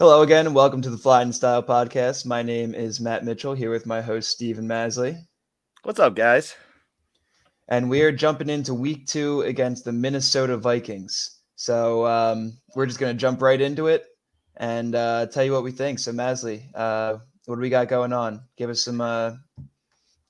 Hello 0.00 0.22
again, 0.22 0.54
welcome 0.54 0.80
to 0.80 0.88
the 0.88 0.96
Flyin 0.96 1.28
in 1.28 1.32
Style 1.34 1.62
podcast. 1.62 2.24
My 2.24 2.42
name 2.42 2.74
is 2.74 3.02
Matt 3.02 3.22
Mitchell, 3.22 3.52
here 3.52 3.70
with 3.70 3.84
my 3.84 4.00
host 4.00 4.30
Stephen 4.30 4.66
Masley, 4.66 5.26
What's 5.82 6.00
up, 6.00 6.14
guys? 6.14 6.56
and 7.68 7.90
we 7.90 8.00
are 8.00 8.10
jumping 8.10 8.48
into 8.48 8.72
week 8.72 9.06
two 9.06 9.42
against 9.42 9.84
the 9.84 9.92
Minnesota 9.92 10.56
Vikings. 10.56 11.40
So 11.56 12.06
um, 12.06 12.56
we're 12.74 12.86
just 12.86 12.98
going 12.98 13.14
to 13.14 13.20
jump 13.20 13.42
right 13.42 13.60
into 13.60 13.88
it 13.88 14.06
and 14.56 14.94
uh, 14.94 15.26
tell 15.26 15.44
you 15.44 15.52
what 15.52 15.64
we 15.64 15.70
think. 15.70 15.98
So 15.98 16.12
Masley, 16.12 16.62
uh, 16.74 17.18
what 17.44 17.56
do 17.56 17.60
we 17.60 17.68
got 17.68 17.88
going 17.88 18.14
on? 18.14 18.40
Give 18.56 18.70
us 18.70 18.82
some, 18.82 19.02
uh, 19.02 19.32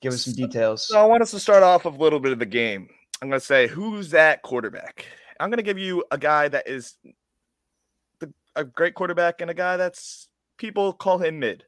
give 0.01 0.11
us 0.11 0.25
some 0.25 0.33
details. 0.33 0.85
So 0.85 0.99
I 0.99 1.05
want 1.05 1.23
us 1.23 1.31
to 1.31 1.39
start 1.39 1.63
off 1.63 1.85
with 1.85 1.95
a 1.95 1.97
little 1.97 2.19
bit 2.19 2.33
of 2.33 2.39
the 2.39 2.45
game. 2.45 2.89
I'm 3.21 3.29
going 3.29 3.39
to 3.39 3.45
say, 3.45 3.67
who's 3.67 4.09
that 4.09 4.41
quarterback? 4.41 5.05
I'm 5.39 5.49
going 5.49 5.59
to 5.59 5.63
give 5.63 5.77
you 5.77 6.03
a 6.11 6.17
guy 6.17 6.49
that 6.49 6.67
is 6.67 6.95
a 8.55 8.63
great 8.63 8.93
quarterback 8.93 9.41
and 9.41 9.49
a 9.49 9.53
guy 9.53 9.77
that's 9.77 10.27
people 10.57 10.93
call 10.93 11.19
him 11.19 11.39
mid. 11.39 11.65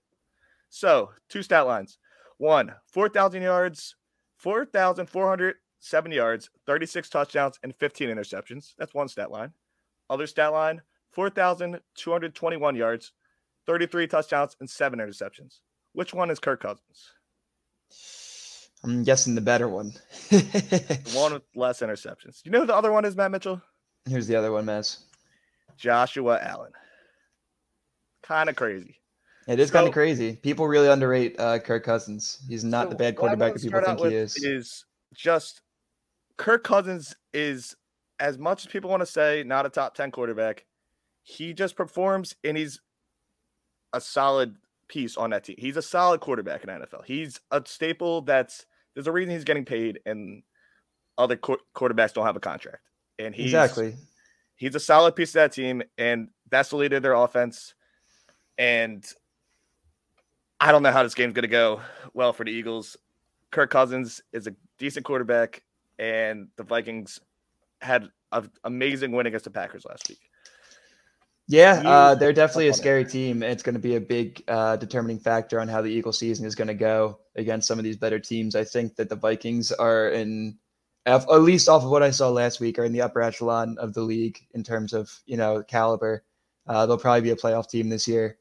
So 0.69 1.11
two 1.29 1.43
stat 1.43 1.67
lines: 1.67 1.97
one, 2.37 2.73
four 2.87 3.09
thousand 3.09 3.41
yards, 3.41 3.95
four 4.37 4.65
thousand 4.65 5.07
four 5.07 5.27
hundred 5.27 5.55
seven 5.83 6.11
yards, 6.13 6.49
36 6.65 7.09
touchdowns, 7.09 7.59
and 7.61 7.75
15 7.75 8.07
interceptions. 8.07 8.73
That's 8.77 8.93
one 8.93 9.09
stat 9.09 9.31
line. 9.31 9.51
Other 10.09 10.27
stat 10.27 10.53
line: 10.53 10.81
4,221 11.11 12.75
yards, 12.75 13.11
33 13.67 14.07
touchdowns, 14.07 14.55
and 14.59 14.69
seven 14.69 14.99
interceptions. 14.99 15.59
Which 15.93 16.13
one 16.13 16.31
is 16.31 16.39
Kirk 16.39 16.61
Cousins? 16.61 17.11
I'm 18.83 19.03
guessing 19.03 19.35
the 19.35 19.41
better 19.41 19.67
one. 19.67 19.93
The 20.29 20.99
one 21.13 21.33
with 21.33 21.43
less 21.55 21.81
interceptions. 21.81 22.41
You 22.43 22.51
know 22.51 22.61
who 22.61 22.65
the 22.65 22.75
other 22.75 22.91
one 22.91 23.05
is, 23.05 23.15
Matt 23.15 23.31
Mitchell? 23.31 23.61
Here's 24.05 24.27
the 24.27 24.35
other 24.35 24.51
one, 24.51 24.65
Maz. 24.65 24.99
Joshua 25.77 26.39
Allen. 26.41 26.71
Kind 28.23 28.49
of 28.49 28.55
crazy. 28.55 28.99
It 29.47 29.59
is 29.59 29.71
kind 29.71 29.87
of 29.87 29.93
crazy. 29.93 30.37
People 30.37 30.67
really 30.67 30.87
underrate 30.87 31.37
uh, 31.39 31.59
Kirk 31.59 31.83
Cousins. 31.83 32.39
He's 32.47 32.63
not 32.63 32.85
So 32.85 32.89
the 32.89 32.95
bad 32.95 33.15
quarterback 33.17 33.53
that 33.53 33.61
people 33.61 33.81
think 33.81 33.99
he 33.99 34.15
is. 34.15 34.37
Is 34.37 34.85
just 35.13 35.61
Kirk 36.37 36.63
Cousins 36.63 37.15
is 37.33 37.75
as 38.19 38.37
much 38.37 38.65
as 38.65 38.71
people 38.71 38.89
want 38.89 39.01
to 39.01 39.05
say 39.05 39.43
not 39.45 39.65
a 39.65 39.69
top 39.69 39.95
10 39.95 40.11
quarterback. 40.11 40.65
He 41.23 41.53
just 41.53 41.75
performs 41.75 42.35
and 42.43 42.57
he's 42.57 42.79
a 43.91 43.99
solid 43.99 44.55
piece 44.87 45.17
on 45.17 45.31
that 45.31 45.43
team. 45.43 45.55
He's 45.59 45.77
a 45.77 45.81
solid 45.81 46.21
quarterback 46.21 46.63
in 46.63 46.69
NFL. 46.69 47.05
He's 47.05 47.39
a 47.51 47.61
staple 47.65 48.21
that's 48.21 48.65
there's 48.93 49.07
a 49.07 49.11
reason 49.11 49.33
he's 49.33 49.43
getting 49.43 49.65
paid 49.65 49.99
and 50.05 50.43
other 51.17 51.35
qu- 51.35 51.57
quarterbacks 51.75 52.13
don't 52.13 52.25
have 52.25 52.35
a 52.35 52.41
contract. 52.41 52.83
And 53.19 53.35
he's 53.35 53.47
Exactly. 53.47 53.95
He's 54.55 54.75
a 54.75 54.79
solid 54.79 55.15
piece 55.15 55.29
of 55.29 55.35
that 55.35 55.51
team, 55.51 55.83
and 55.97 56.29
that's 56.49 56.69
the 56.69 56.77
leader 56.77 56.97
of 56.97 57.03
their 57.03 57.13
offense. 57.13 57.73
And 58.57 59.05
I 60.59 60.71
don't 60.71 60.83
know 60.83 60.91
how 60.91 61.03
this 61.03 61.15
game's 61.15 61.33
going 61.33 61.43
to 61.43 61.49
go 61.49 61.81
well 62.13 62.33
for 62.33 62.45
the 62.45 62.51
Eagles. 62.51 62.97
Kirk 63.51 63.69
Cousins 63.69 64.21
is 64.31 64.47
a 64.47 64.55
decent 64.77 65.05
quarterback, 65.05 65.63
and 65.99 66.47
the 66.55 66.63
Vikings 66.63 67.19
had 67.81 68.09
an 68.31 68.49
amazing 68.63 69.11
win 69.11 69.25
against 69.25 69.45
the 69.45 69.51
Packers 69.51 69.85
last 69.85 70.09
week. 70.09 70.29
Yeah, 71.47 71.81
uh, 71.85 72.15
they're 72.15 72.31
definitely 72.31 72.69
a 72.69 72.73
scary 72.73 73.03
team. 73.03 73.43
It's 73.43 73.63
going 73.63 73.73
to 73.73 73.79
be 73.79 73.95
a 73.95 74.01
big 74.01 74.41
uh, 74.47 74.77
determining 74.77 75.19
factor 75.19 75.59
on 75.59 75.67
how 75.67 75.81
the 75.81 75.89
Eagle 75.89 76.13
season 76.13 76.45
is 76.45 76.55
going 76.55 76.69
to 76.69 76.73
go 76.73 77.19
against 77.35 77.67
some 77.67 77.77
of 77.77 77.83
these 77.83 77.97
better 77.97 78.17
teams. 78.17 78.55
I 78.55 78.63
think 78.63 78.95
that 78.95 79.09
the 79.09 79.17
Vikings 79.17 79.71
are 79.73 80.09
in, 80.09 80.57
at 81.05 81.41
least 81.41 81.69
off 81.69 81.83
of 81.83 81.89
what 81.89 82.03
I 82.03 82.11
saw 82.11 82.29
last 82.29 82.59
week, 82.59 82.79
are 82.79 82.85
in 82.85 82.93
the 82.93 83.01
upper 83.01 83.21
echelon 83.21 83.77
of 83.77 83.93
the 83.93 84.01
league 84.01 84.39
in 84.53 84.63
terms 84.63 84.93
of 84.93 85.11
you 85.25 85.37
know 85.37 85.63
caliber. 85.63 86.23
Uh, 86.65 86.85
they'll 86.85 86.97
probably 86.97 87.21
be 87.21 87.31
a 87.31 87.35
playoff 87.35 87.69
team 87.69 87.89
this 87.89 88.07
year. 88.07 88.37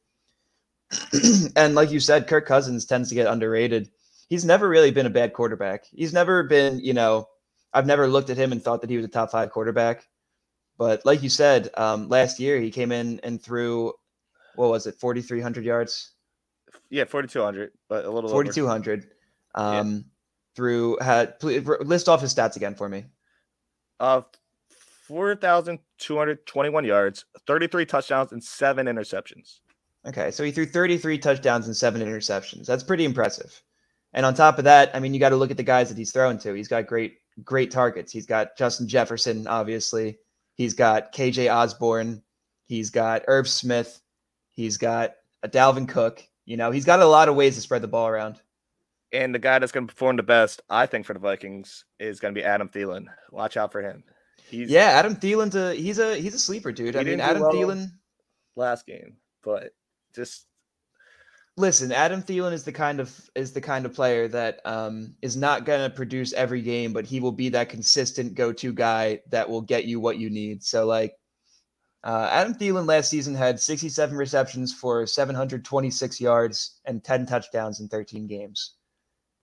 and 1.57 1.75
like 1.75 1.91
you 1.91 2.01
said, 2.01 2.29
Kirk 2.29 2.47
Cousins 2.47 2.85
tends 2.85 3.09
to 3.09 3.15
get 3.15 3.27
underrated. 3.27 3.91
He's 4.29 4.45
never 4.45 4.69
really 4.69 4.91
been 4.91 5.07
a 5.07 5.11
bad 5.11 5.33
quarterback. 5.33 5.87
He's 5.87 6.13
never 6.13 6.43
been, 6.45 6.79
you 6.81 6.95
know, 6.95 7.29
I've 7.73 7.87
never 7.87 8.07
looked 8.07 8.31
at 8.31 8.37
him 8.37 8.53
and 8.53 8.63
thought 8.63 8.81
that 8.83 8.91
he 8.91 8.97
was 8.97 9.05
a 9.05 9.09
top 9.09 9.31
five 9.31 9.51
quarterback. 9.51 10.07
But 10.79 11.05
like 11.05 11.23
you 11.23 11.29
said, 11.29 11.71
um, 11.77 12.09
last 12.09 12.41
year 12.41 12.61
he 12.61 12.71
came 12.71 12.93
in 12.93 13.21
and 13.23 13.43
threw, 13.43 13.93
what 14.57 14.71
was 14.71 14.87
it, 14.87 14.95
4,300 14.97 15.65
yards? 15.65 16.13
Yeah, 16.91 17.05
4,200, 17.05 17.73
but 17.89 18.05
a 18.05 18.11
little 18.11 18.31
4,200. 18.31 19.09
Um, 19.55 20.07
Through, 20.55 20.99
had, 21.01 21.41
please, 21.41 21.67
list 21.81 22.09
off 22.09 22.21
his 22.21 22.35
stats 22.35 22.57
again 22.57 22.75
for 22.75 22.89
me. 22.89 23.05
Uh, 23.99 24.23
4,221 25.09 26.85
yards, 26.85 27.25
33 27.47 27.87
touchdowns, 27.87 28.33
and 28.33 28.43
seven 28.43 28.87
interceptions. 28.87 29.61
Okay, 30.07 30.31
so 30.31 30.43
he 30.43 30.51
threw 30.51 30.67
33 30.67 31.19
touchdowns 31.19 31.67
and 31.67 31.77
seven 31.77 32.01
interceptions. 32.03 32.67
That's 32.67 32.83
pretty 32.83 33.05
impressive. 33.05 33.63
And 34.13 34.27
on 34.27 34.35
top 34.35 34.59
of 34.59 34.65
that, 34.65 34.91
I 34.95 35.01
mean, 35.01 35.15
you 35.15 35.21
got 35.21 35.31
to 35.31 35.37
look 35.37 35.51
at 35.51 35.57
the 35.57 35.63
guys 35.63 35.89
that 35.89 35.99
he's 35.99 36.13
thrown 36.13 36.39
to. 36.39 36.53
He's 36.55 36.69
got 36.69 36.87
great, 36.87 37.19
great 37.45 37.71
targets. 37.71 38.13
He's 38.13 38.27
got 38.27 38.57
Justin 38.59 38.89
Jefferson, 38.89 39.47
obviously. 39.47 40.19
He's 40.55 40.75
got 40.75 41.15
KJ 41.15 41.53
Osborne. 41.53 42.23
He's 42.65 42.91
got 42.91 43.23
Irv 43.29 43.49
Smith. 43.49 44.01
He's 44.51 44.77
got 44.77 45.15
a 45.43 45.49
Dalvin 45.49 45.89
Cook. 45.89 46.23
You 46.45 46.57
know, 46.57 46.71
he's 46.71 46.85
got 46.85 47.01
a 47.01 47.07
lot 47.07 47.29
of 47.29 47.37
ways 47.37 47.55
to 47.55 47.61
spread 47.61 47.83
the 47.83 47.89
ball 47.89 48.09
around. 48.09 48.41
And 49.13 49.35
the 49.35 49.39
guy 49.39 49.59
that's 49.59 49.73
going 49.73 49.87
to 49.87 49.93
perform 49.93 50.17
the 50.17 50.23
best, 50.23 50.63
I 50.71 50.87
think, 50.87 51.05
for 51.05 51.13
the 51.13 51.19
Vikings 51.19 51.85
is 51.99 52.19
going 52.19 52.35
to 52.35 52.41
be 52.41 52.45
Adam 52.45 52.69
Thielen. 52.69 53.07
Watch 53.31 53.57
out 53.57 53.73
for 53.73 53.83
him. 53.83 54.05
He's 54.49 54.71
Yeah, 54.71 54.87
Adam 54.87 55.17
Thielen's 55.17 55.55
a 55.55 55.75
he's 55.75 55.99
a 55.99 56.17
he's 56.17 56.35
a 56.35 56.39
sleeper, 56.39 56.73
dude. 56.73 56.97
I 56.97 57.05
mean, 57.05 57.21
Adam 57.21 57.43
well. 57.43 57.53
Thielen. 57.53 57.93
last 58.57 58.87
game, 58.87 59.17
but 59.43 59.75
just 60.15 60.47
Listen, 61.59 61.93
Adam 61.93 62.23
Thielen 62.23 62.53
is 62.53 62.65
the 62.65 62.73
kind 62.73 62.99
of 62.99 63.31
is 63.35 63.53
the 63.53 63.61
kind 63.61 63.85
of 63.85 63.93
player 63.93 64.27
that 64.29 64.61
um, 64.65 65.15
is 65.21 65.37
not 65.37 65.67
going 65.67 65.83
to 65.89 65.95
produce 65.95 66.33
every 66.33 66.63
game, 66.63 66.95
but 66.95 67.05
he 67.05 67.21
will 67.21 67.33
be 67.33 67.51
that 67.51 67.69
consistent 67.69 68.35
go-to 68.35 68.73
guy 68.73 69.21
that 69.29 69.51
will 69.51 69.61
get 69.61 69.85
you 69.85 70.01
what 70.01 70.17
you 70.17 70.31
need. 70.31 70.63
So, 70.65 70.87
like, 70.87 71.15
uh, 72.05 72.29
Adam 72.33 72.55
Thielen 72.55 72.87
last 72.87 73.11
season 73.11 73.35
had 73.35 73.61
67 73.61 74.17
receptions 74.17 74.73
for 74.73 75.07
726 75.07 76.21
yards 76.23 76.81
and 76.87 77.05
10 77.05 77.27
touchdowns 77.27 77.81
in 77.81 77.89
13 77.89 78.27
games. 78.27 78.77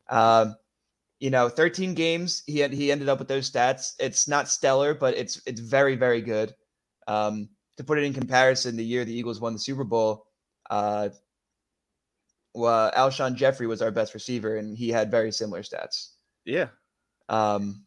Um, 0.10 0.56
you 1.20 1.30
know, 1.30 1.50
13 1.50 1.94
games 1.94 2.44
he 2.46 2.60
had, 2.60 2.74
he 2.74 2.92
ended 2.92 3.10
up 3.10 3.20
with 3.20 3.28
those 3.28 3.50
stats. 3.50 3.94
It's 4.00 4.28
not 4.28 4.48
stellar, 4.50 4.94
but 4.94 5.16
it's 5.16 5.42
it's 5.46 5.60
very 5.60 5.96
very 5.96 6.22
good. 6.22 6.54
Um, 7.08 7.50
to 7.78 7.84
put 7.84 7.98
it 7.98 8.04
in 8.04 8.14
comparison, 8.14 8.76
the 8.76 8.84
year 8.84 9.06
the 9.06 9.14
Eagles 9.14 9.40
won 9.40 9.54
the 9.54 9.60
Super 9.60 9.84
Bowl. 9.84 10.26
Uh, 10.70 11.10
well, 12.54 12.92
Alshon 12.92 13.36
Jeffery 13.36 13.68
was 13.68 13.82
our 13.82 13.92
best 13.92 14.14
receiver, 14.14 14.58
and 14.58 14.78
he 14.78 14.90
had 14.90 15.12
very 15.12 15.32
similar 15.32 15.62
stats. 15.62 16.10
yeah. 16.46 16.68
Um, 17.28 17.86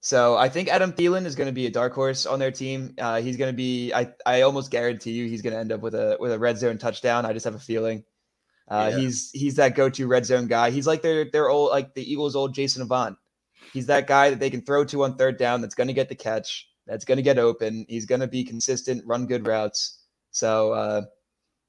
so 0.00 0.36
I 0.36 0.48
think 0.48 0.68
Adam 0.68 0.92
Thielen 0.92 1.24
is 1.24 1.34
going 1.34 1.46
to 1.46 1.52
be 1.52 1.66
a 1.66 1.70
dark 1.70 1.94
horse 1.94 2.26
on 2.26 2.38
their 2.38 2.50
team. 2.50 2.94
Uh, 2.98 3.22
he's 3.22 3.36
going 3.36 3.50
to 3.50 3.56
be. 3.56 3.92
I, 3.92 4.12
I 4.26 4.42
almost 4.42 4.70
guarantee 4.70 5.12
you 5.12 5.28
he's 5.28 5.42
going 5.42 5.54
to 5.54 5.58
end 5.58 5.72
up 5.72 5.80
with 5.80 5.94
a 5.94 6.16
with 6.20 6.32
a 6.32 6.38
red 6.38 6.58
zone 6.58 6.76
touchdown. 6.76 7.24
I 7.24 7.32
just 7.32 7.44
have 7.44 7.54
a 7.54 7.58
feeling. 7.58 8.04
Uh, 8.68 8.90
Yeah. 8.92 8.98
He's 8.98 9.30
he's 9.32 9.56
that 9.56 9.74
go 9.74 9.88
to 9.90 10.06
red 10.06 10.24
zone 10.26 10.46
guy. 10.46 10.70
He's 10.70 10.86
like 10.86 11.02
their 11.02 11.30
their 11.30 11.48
old 11.48 11.70
like 11.70 11.94
the 11.94 12.10
Eagles' 12.10 12.36
old 12.36 12.54
Jason 12.54 12.82
Avant. 12.82 13.16
He's 13.72 13.86
that 13.86 14.06
guy 14.06 14.30
that 14.30 14.40
they 14.40 14.50
can 14.50 14.62
throw 14.62 14.84
to 14.84 15.04
on 15.04 15.16
third 15.16 15.38
down. 15.38 15.60
That's 15.60 15.74
going 15.74 15.88
to 15.88 15.94
get 15.94 16.08
the 16.08 16.14
catch. 16.14 16.68
That's 16.86 17.04
going 17.04 17.16
to 17.16 17.22
get 17.22 17.38
open. 17.38 17.86
He's 17.88 18.06
going 18.06 18.20
to 18.20 18.26
be 18.26 18.44
consistent, 18.44 19.06
run 19.06 19.26
good 19.26 19.46
routes. 19.46 20.00
So 20.30 20.72
uh, 20.72 21.02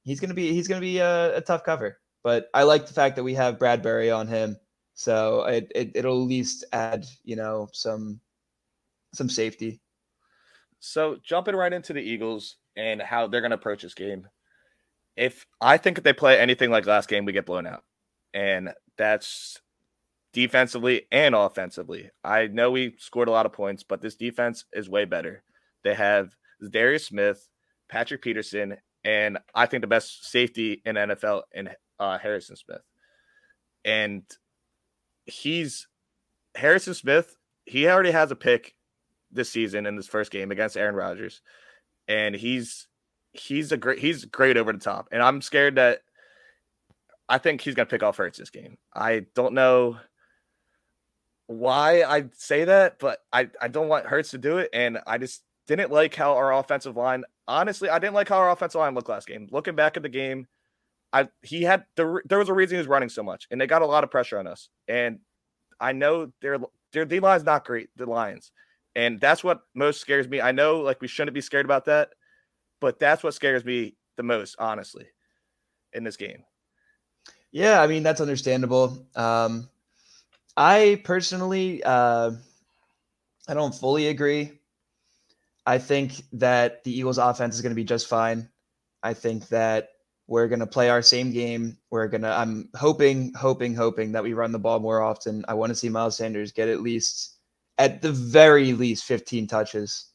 he's 0.03 0.19
going 0.19 0.29
to 0.29 0.35
be 0.35 0.53
he's 0.53 0.67
going 0.67 0.79
to 0.79 0.85
be 0.85 0.99
a, 0.99 1.37
a 1.37 1.41
tough 1.41 1.63
cover. 1.63 1.99
But 2.23 2.49
I 2.53 2.63
like 2.63 2.87
the 2.87 2.93
fact 2.93 3.15
that 3.15 3.23
we 3.23 3.35
have 3.35 3.59
Bradberry 3.59 4.15
on 4.15 4.27
him. 4.27 4.57
So 4.93 5.43
it, 5.43 5.71
it 5.75 5.91
it'll 5.95 6.21
at 6.21 6.27
least 6.27 6.65
add, 6.71 7.05
you 7.23 7.35
know, 7.35 7.69
some 7.73 8.19
some 9.13 9.29
safety. 9.29 9.81
So 10.79 11.17
jumping 11.23 11.55
right 11.55 11.73
into 11.73 11.93
the 11.93 12.01
Eagles 12.01 12.57
and 12.75 13.01
how 13.01 13.27
they're 13.27 13.41
going 13.41 13.51
to 13.51 13.57
approach 13.57 13.81
this 13.81 13.93
game. 13.93 14.27
If 15.15 15.45
I 15.61 15.77
think 15.77 15.97
if 15.97 16.03
they 16.03 16.13
play 16.13 16.39
anything 16.39 16.69
like 16.69 16.85
last 16.85 17.09
game, 17.09 17.25
we 17.25 17.33
get 17.33 17.45
blown 17.45 17.65
out, 17.65 17.83
and 18.33 18.73
that's 18.97 19.61
defensively 20.33 21.07
and 21.11 21.33
offensively. 21.33 22.09
I 22.23 22.47
know 22.47 22.69
we 22.69 22.95
scored 22.99 23.29
a 23.29 23.31
lot 23.31 23.45
of 23.45 23.53
points, 23.53 23.83
but 23.83 24.01
this 24.01 24.15
defense 24.15 24.65
is 24.73 24.89
way 24.89 25.05
better. 25.05 25.43
They 25.83 25.93
have 25.93 26.35
Darius 26.69 27.07
Smith, 27.07 27.47
Patrick 27.89 28.21
Peterson, 28.21 28.75
and 29.05 29.37
I 29.53 29.65
think 29.65 29.81
the 29.81 29.87
best 29.87 30.29
safety 30.29 30.81
in 30.85 30.95
NFL 30.95 31.43
in 31.53 31.69
uh, 31.99 32.17
Harrison 32.17 32.57
Smith. 32.57 32.81
And 33.85 34.23
he's 35.25 35.87
Harrison 36.55 36.95
Smith. 36.95 37.37
He 37.65 37.87
already 37.87 38.11
has 38.11 38.31
a 38.31 38.35
pick 38.35 38.75
this 39.31 39.51
season 39.51 39.85
in 39.85 39.95
this 39.95 40.07
first 40.07 40.31
game 40.31 40.51
against 40.51 40.75
Aaron 40.75 40.95
Rodgers, 40.95 41.41
and 42.07 42.35
he's 42.35 42.87
he's 43.37 43.71
a 43.71 43.77
great 43.77 43.99
he's 43.99 44.25
great 44.25 44.57
over 44.57 44.73
the 44.73 44.79
top. 44.79 45.09
And 45.11 45.21
I'm 45.21 45.41
scared 45.41 45.75
that 45.75 46.01
I 47.27 47.37
think 47.37 47.61
he's 47.61 47.75
gonna 47.75 47.85
pick 47.85 48.03
off 48.03 48.17
Hurts 48.17 48.37
this 48.37 48.49
game. 48.49 48.77
I 48.93 49.25
don't 49.35 49.53
know 49.53 49.97
why 51.47 52.03
I 52.03 52.25
say 52.33 52.65
that, 52.65 52.99
but 52.99 53.19
I 53.31 53.49
I 53.61 53.67
don't 53.67 53.87
want 53.87 54.05
Hurts 54.05 54.31
to 54.31 54.37
do 54.37 54.57
it, 54.57 54.69
and 54.73 54.99
I 55.05 55.17
just 55.17 55.43
didn't 55.67 55.91
like 55.91 56.15
how 56.15 56.35
our 56.35 56.53
offensive 56.53 56.95
line. 56.95 57.23
Honestly, 57.47 57.89
I 57.89 57.99
didn't 57.99 58.15
like 58.15 58.29
how 58.29 58.37
our 58.37 58.51
offensive 58.51 58.79
line 58.79 58.95
looked 58.95 59.09
last 59.09 59.27
game. 59.27 59.47
Looking 59.51 59.75
back 59.75 59.97
at 59.97 60.03
the 60.03 60.09
game, 60.09 60.47
I 61.13 61.29
he 61.41 61.63
had 61.63 61.85
there, 61.95 62.21
there 62.25 62.39
was 62.39 62.49
a 62.49 62.53
reason 62.53 62.75
he 62.75 62.79
was 62.79 62.87
running 62.87 63.09
so 63.09 63.23
much, 63.23 63.47
and 63.51 63.59
they 63.59 63.67
got 63.67 63.81
a 63.81 63.87
lot 63.87 64.03
of 64.03 64.11
pressure 64.11 64.39
on 64.39 64.47
us. 64.47 64.69
And 64.87 65.19
I 65.79 65.93
know 65.93 66.31
their 66.41 66.57
their 66.93 67.05
D 67.05 67.19
line's 67.19 67.43
not 67.43 67.65
great, 67.65 67.89
the 67.95 68.05
Lions, 68.05 68.51
and 68.95 69.19
that's 69.19 69.43
what 69.43 69.61
most 69.73 70.01
scares 70.01 70.27
me. 70.27 70.41
I 70.41 70.51
know 70.51 70.81
like 70.81 71.01
we 71.01 71.07
shouldn't 71.07 71.35
be 71.35 71.41
scared 71.41 71.65
about 71.65 71.85
that, 71.85 72.09
but 72.79 72.99
that's 72.99 73.23
what 73.23 73.33
scares 73.33 73.65
me 73.65 73.95
the 74.17 74.23
most, 74.23 74.55
honestly, 74.59 75.05
in 75.93 76.03
this 76.03 76.17
game. 76.17 76.43
Yeah, 77.51 77.81
I 77.81 77.87
mean 77.87 78.03
that's 78.03 78.21
understandable. 78.21 79.07
Um, 79.15 79.69
I 80.57 81.01
personally, 81.03 81.83
uh, 81.83 82.31
I 83.47 83.53
don't 83.53 83.73
fully 83.73 84.07
agree. 84.07 84.59
I 85.65 85.77
think 85.77 86.23
that 86.33 86.83
the 86.83 86.97
Eagles' 86.97 87.17
offense 87.17 87.55
is 87.55 87.61
going 87.61 87.71
to 87.71 87.75
be 87.75 87.83
just 87.83 88.07
fine. 88.07 88.49
I 89.03 89.13
think 89.13 89.47
that 89.49 89.89
we're 90.27 90.47
going 90.47 90.59
to 90.59 90.67
play 90.67 90.89
our 90.89 91.01
same 91.01 91.31
game. 91.31 91.77
We're 91.89 92.07
going 92.07 92.21
to, 92.21 92.29
I'm 92.29 92.69
hoping, 92.75 93.33
hoping, 93.33 93.75
hoping 93.75 94.11
that 94.11 94.23
we 94.23 94.33
run 94.33 94.51
the 94.51 94.59
ball 94.59 94.79
more 94.79 95.01
often. 95.01 95.45
I 95.47 95.53
want 95.53 95.69
to 95.71 95.75
see 95.75 95.89
Miles 95.89 96.17
Sanders 96.17 96.51
get 96.51 96.69
at 96.69 96.81
least, 96.81 97.37
at 97.77 98.01
the 98.01 98.11
very 98.11 98.73
least, 98.73 99.05
15 99.05 99.47
touches. 99.47 100.07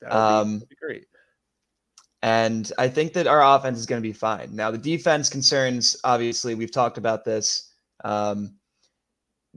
That 0.00 0.10
would 0.10 0.16
um, 0.16 0.58
be, 0.60 0.66
be 0.70 0.76
great. 0.80 1.06
And 2.24 2.72
I 2.78 2.88
think 2.88 3.12
that 3.12 3.26
our 3.26 3.44
offense 3.54 3.78
is 3.78 3.84
going 3.84 4.02
to 4.02 4.08
be 4.08 4.14
fine. 4.14 4.56
Now, 4.56 4.70
the 4.70 4.78
defense 4.78 5.28
concerns, 5.28 5.94
obviously, 6.04 6.54
we've 6.54 6.72
talked 6.72 6.96
about 6.96 7.22
this. 7.22 7.74
Um, 8.02 8.56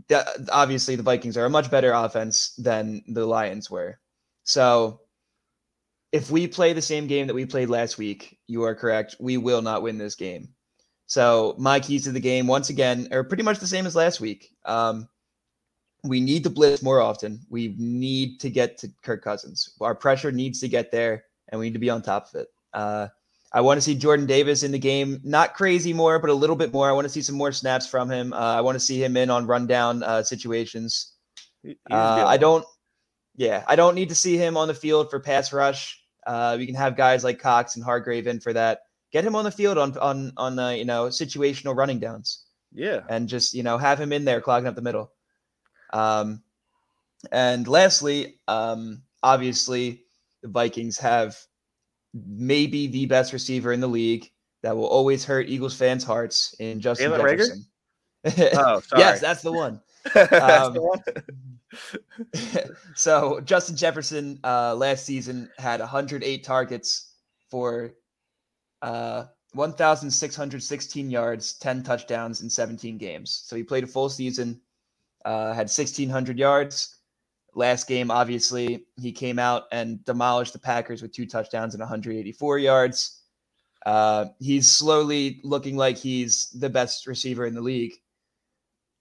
the, 0.09 0.49
obviously, 0.51 0.97
the 0.97 1.01
Vikings 1.01 1.37
are 1.37 1.45
a 1.45 1.49
much 1.49 1.71
better 1.71 1.93
offense 1.93 2.53
than 2.57 3.03
the 3.07 3.25
Lions 3.25 3.71
were. 3.71 4.01
So 4.43 4.99
if 6.11 6.29
we 6.29 6.45
play 6.45 6.73
the 6.73 6.81
same 6.81 7.07
game 7.07 7.25
that 7.27 7.33
we 7.33 7.45
played 7.45 7.69
last 7.69 7.97
week, 7.97 8.37
you 8.47 8.63
are 8.63 8.75
correct. 8.75 9.15
We 9.17 9.37
will 9.37 9.61
not 9.61 9.81
win 9.81 9.97
this 9.97 10.15
game. 10.15 10.49
So 11.05 11.55
my 11.57 11.79
keys 11.79 12.03
to 12.03 12.11
the 12.11 12.19
game, 12.19 12.47
once 12.47 12.69
again, 12.69 13.07
are 13.13 13.23
pretty 13.23 13.43
much 13.43 13.59
the 13.59 13.67
same 13.67 13.85
as 13.85 13.95
last 13.95 14.19
week. 14.19 14.53
Um, 14.65 15.07
we 16.03 16.19
need 16.19 16.43
to 16.43 16.49
blitz 16.49 16.83
more 16.83 16.99
often. 16.99 17.39
We 17.49 17.75
need 17.77 18.41
to 18.41 18.49
get 18.49 18.77
to 18.79 18.89
Kirk 19.03 19.23
Cousins. 19.23 19.73
Our 19.79 19.95
pressure 19.95 20.33
needs 20.33 20.59
to 20.59 20.67
get 20.67 20.91
there, 20.91 21.23
and 21.47 21.59
we 21.59 21.67
need 21.67 21.73
to 21.73 21.79
be 21.79 21.89
on 21.89 22.01
top 22.01 22.27
of 22.27 22.41
it. 22.41 22.47
Uh, 22.73 23.07
I 23.53 23.61
want 23.61 23.77
to 23.77 23.81
see 23.81 23.95
Jordan 23.95 24.25
Davis 24.25 24.63
in 24.63 24.71
the 24.71 24.79
game, 24.79 25.19
not 25.23 25.53
crazy 25.53 25.93
more, 25.93 26.19
but 26.19 26.29
a 26.29 26.33
little 26.33 26.55
bit 26.55 26.73
more. 26.73 26.89
I 26.89 26.91
want 26.91 27.05
to 27.05 27.09
see 27.09 27.21
some 27.21 27.35
more 27.35 27.51
snaps 27.51 27.87
from 27.87 28.11
him. 28.11 28.33
Uh, 28.33 28.55
I 28.55 28.61
want 28.61 28.75
to 28.75 28.79
see 28.79 29.01
him 29.01 29.15
in 29.15 29.29
on 29.29 29.47
rundown 29.47 30.03
uh, 30.03 30.21
situations. 30.21 31.13
Uh, 31.89 32.23
I 32.27 32.37
don't 32.37 32.65
yeah, 33.37 33.63
I 33.67 33.75
don't 33.75 33.95
need 33.95 34.09
to 34.09 34.15
see 34.15 34.35
him 34.35 34.57
on 34.57 34.67
the 34.67 34.73
field 34.73 35.09
for 35.09 35.19
pass 35.19 35.53
rush. 35.53 36.03
Uh, 36.25 36.55
we 36.57 36.65
can 36.65 36.75
have 36.75 36.97
guys 36.97 37.23
like 37.23 37.39
Cox 37.39 37.75
and 37.75 37.85
Hargrave 37.85 38.27
in 38.27 38.39
for 38.39 38.51
that. 38.51 38.81
Get 39.11 39.23
him 39.23 39.35
on 39.35 39.45
the 39.45 39.51
field 39.51 39.77
on 39.77 39.97
on 39.99 40.33
on 40.35 40.55
the 40.55 40.77
you 40.77 40.85
know 40.85 41.05
situational 41.05 41.75
running 41.75 41.99
downs. 41.99 42.45
Yeah, 42.73 43.01
and 43.09 43.29
just 43.29 43.53
you 43.53 43.63
know 43.63 43.77
have 43.77 44.01
him 44.01 44.11
in 44.11 44.25
there 44.25 44.41
clogging 44.41 44.67
up 44.67 44.75
the 44.75 44.81
middle. 44.81 45.11
Um, 45.93 46.41
and 47.31 47.67
lastly, 47.67 48.39
um, 48.47 49.03
obviously 49.23 50.03
the 50.41 50.49
Vikings 50.49 50.97
have 50.97 51.37
maybe 52.13 52.87
the 52.87 53.05
best 53.05 53.33
receiver 53.33 53.73
in 53.73 53.79
the 53.79 53.87
league 53.87 54.29
that 54.63 54.75
will 54.75 54.87
always 54.87 55.23
hurt 55.23 55.49
Eagles 55.49 55.75
fans' 55.75 56.03
hearts 56.03 56.55
in 56.59 56.79
Justin 56.79 57.11
Jalen 57.11 57.29
Jefferson. 57.29 57.65
oh, 58.55 58.79
sorry. 58.87 59.01
yes, 59.01 59.21
that's 59.21 59.41
the 59.41 59.51
one. 59.51 59.81
Um, 60.15 60.73
the 60.73 60.81
one. 60.81 61.01
so 62.95 63.41
Justin 63.41 63.75
Jefferson 63.75 64.39
uh, 64.43 64.73
last 64.73 65.05
season 65.05 65.49
had 65.57 65.81
108 65.81 66.43
targets 66.43 67.15
for 67.49 67.93
uh, 68.81 69.25
1,616 69.53 71.09
yards, 71.09 71.53
10 71.53 71.83
touchdowns 71.83 72.41
in 72.41 72.49
17 72.49 72.97
games. 72.97 73.43
So 73.45 73.55
he 73.55 73.63
played 73.63 73.83
a 73.83 73.87
full 73.87 74.09
season, 74.09 74.61
uh, 75.25 75.47
had 75.47 75.67
1,600 75.67 76.37
yards. 76.37 76.96
Last 77.57 77.87
game, 77.87 78.11
obviously, 78.11 78.85
he 79.01 79.11
came 79.11 79.39
out 79.39 79.63
and 79.71 80.05
demolished 80.05 80.53
the 80.53 80.59
Packers 80.59 81.01
with 81.01 81.11
two 81.11 81.25
touchdowns 81.25 81.73
and 81.73 81.81
184 81.81 82.59
yards. 82.59 83.23
Uh, 83.83 84.25
he's 84.37 84.71
slowly 84.71 85.41
looking 85.43 85.75
like 85.75 85.97
he's 85.97 86.51
the 86.51 86.69
best 86.69 87.07
receiver 87.07 87.47
in 87.47 87.55
the 87.55 87.61
league. 87.61 87.93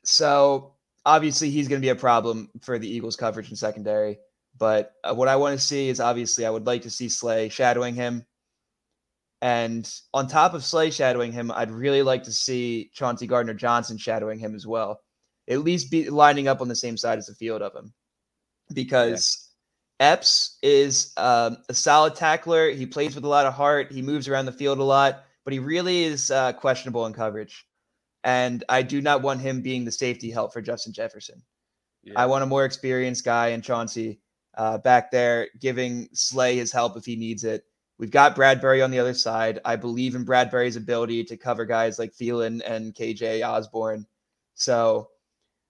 So 0.05 0.73
obviously 1.05 1.51
he's 1.51 1.69
going 1.69 1.83
to 1.83 1.85
be 1.85 1.91
a 1.91 1.95
problem 1.95 2.49
for 2.63 2.79
the 2.79 2.89
Eagles 2.89 3.15
coverage 3.15 3.51
and 3.51 3.59
secondary. 3.59 4.19
But 4.57 4.95
uh, 5.05 5.15
what 5.15 5.29
I 5.29 5.37
want 5.37 5.61
to 5.61 5.63
see 5.63 5.91
is 5.91 6.01
obviously 6.01 6.47
I 6.47 6.51
would 6.51 6.67
like 6.67 6.81
to 6.83 6.91
see 6.91 7.11
Slay 7.11 7.51
shadowing 7.51 7.95
him. 7.95 8.25
And 9.43 9.87
on 10.15 10.29
top 10.29 10.55
of 10.55 10.65
Slay 10.65 10.91
shadowing 10.91 11.31
him, 11.31 11.53
I'd 11.53 11.71
really 11.71 12.01
like 12.01 12.23
to 12.23 12.33
see 12.33 12.91
Chauncey 12.95 13.27
Gardner 13.27 13.53
Johnson 13.53 13.99
shadowing 13.99 14.39
him 14.39 14.55
as 14.55 14.67
well. 14.67 15.03
At 15.47 15.61
least 15.61 15.91
be 15.91 16.09
lining 16.09 16.49
up 16.49 16.63
on 16.63 16.69
the 16.69 16.75
same 16.75 16.97
side 16.97 17.19
as 17.19 17.27
the 17.27 17.35
field 17.35 17.61
of 17.61 17.75
him. 17.75 17.93
Because 18.73 19.51
yeah. 20.01 20.13
Epps 20.13 20.59
is 20.63 21.13
um, 21.17 21.59
a 21.69 21.75
solid 21.75 22.15
tackler. 22.15 22.71
He 22.71 22.87
plays 22.87 23.15
with 23.15 23.25
a 23.25 23.29
lot 23.29 23.47
of 23.47 23.55
heart. 23.55 23.93
He 23.93 24.03
moves 24.03 24.29
around 24.29 24.47
the 24.47 24.53
field 24.53 24.79
a 24.79 24.85
lot, 24.85 25.25
but 25.45 25.53
he 25.53 25.59
really 25.59 26.05
is 26.05 26.31
uh, 26.31 26.53
questionable 26.53 27.07
in 27.07 27.13
coverage. 27.13 27.67
And 28.25 28.65
I 28.69 28.83
do 28.83 29.01
not 29.01 29.23
want 29.23 29.41
him 29.41 29.63
being 29.63 29.85
the 29.85 29.93
safety 29.93 30.31
help 30.31 30.53
for 30.53 30.61
Justin 30.61 30.93
Jefferson. 30.93 31.43
Yeah. 32.03 32.15
I 32.17 32.27
want 32.27 32.43
a 32.43 32.47
more 32.47 32.65
experienced 32.65 33.25
guy 33.25 33.49
in 33.49 33.63
Chauncey 33.63 34.21
uh, 34.57 34.79
back 34.79 35.11
there, 35.11 35.49
giving 35.61 36.09
Slay 36.13 36.57
his 36.57 36.73
help 36.73 36.97
if 36.97 37.05
he 37.05 37.17
needs 37.17 37.45
it. 37.45 37.65
We've 37.99 38.11
got 38.11 38.37
Bradberry 38.37 38.85
on 38.85 38.91
the 38.91 38.99
other 38.99 39.15
side. 39.15 39.61
I 39.65 39.77
believe 39.77 40.15
in 40.15 40.27
Bradberry's 40.27 40.77
ability 40.77 41.25
to 41.25 41.37
cover 41.37 41.65
guys 41.65 41.99
like 41.99 42.13
Thielen 42.13 42.61
and 42.67 42.95
KJ 42.95 43.47
Osborne. 43.47 44.07
So 44.55 45.09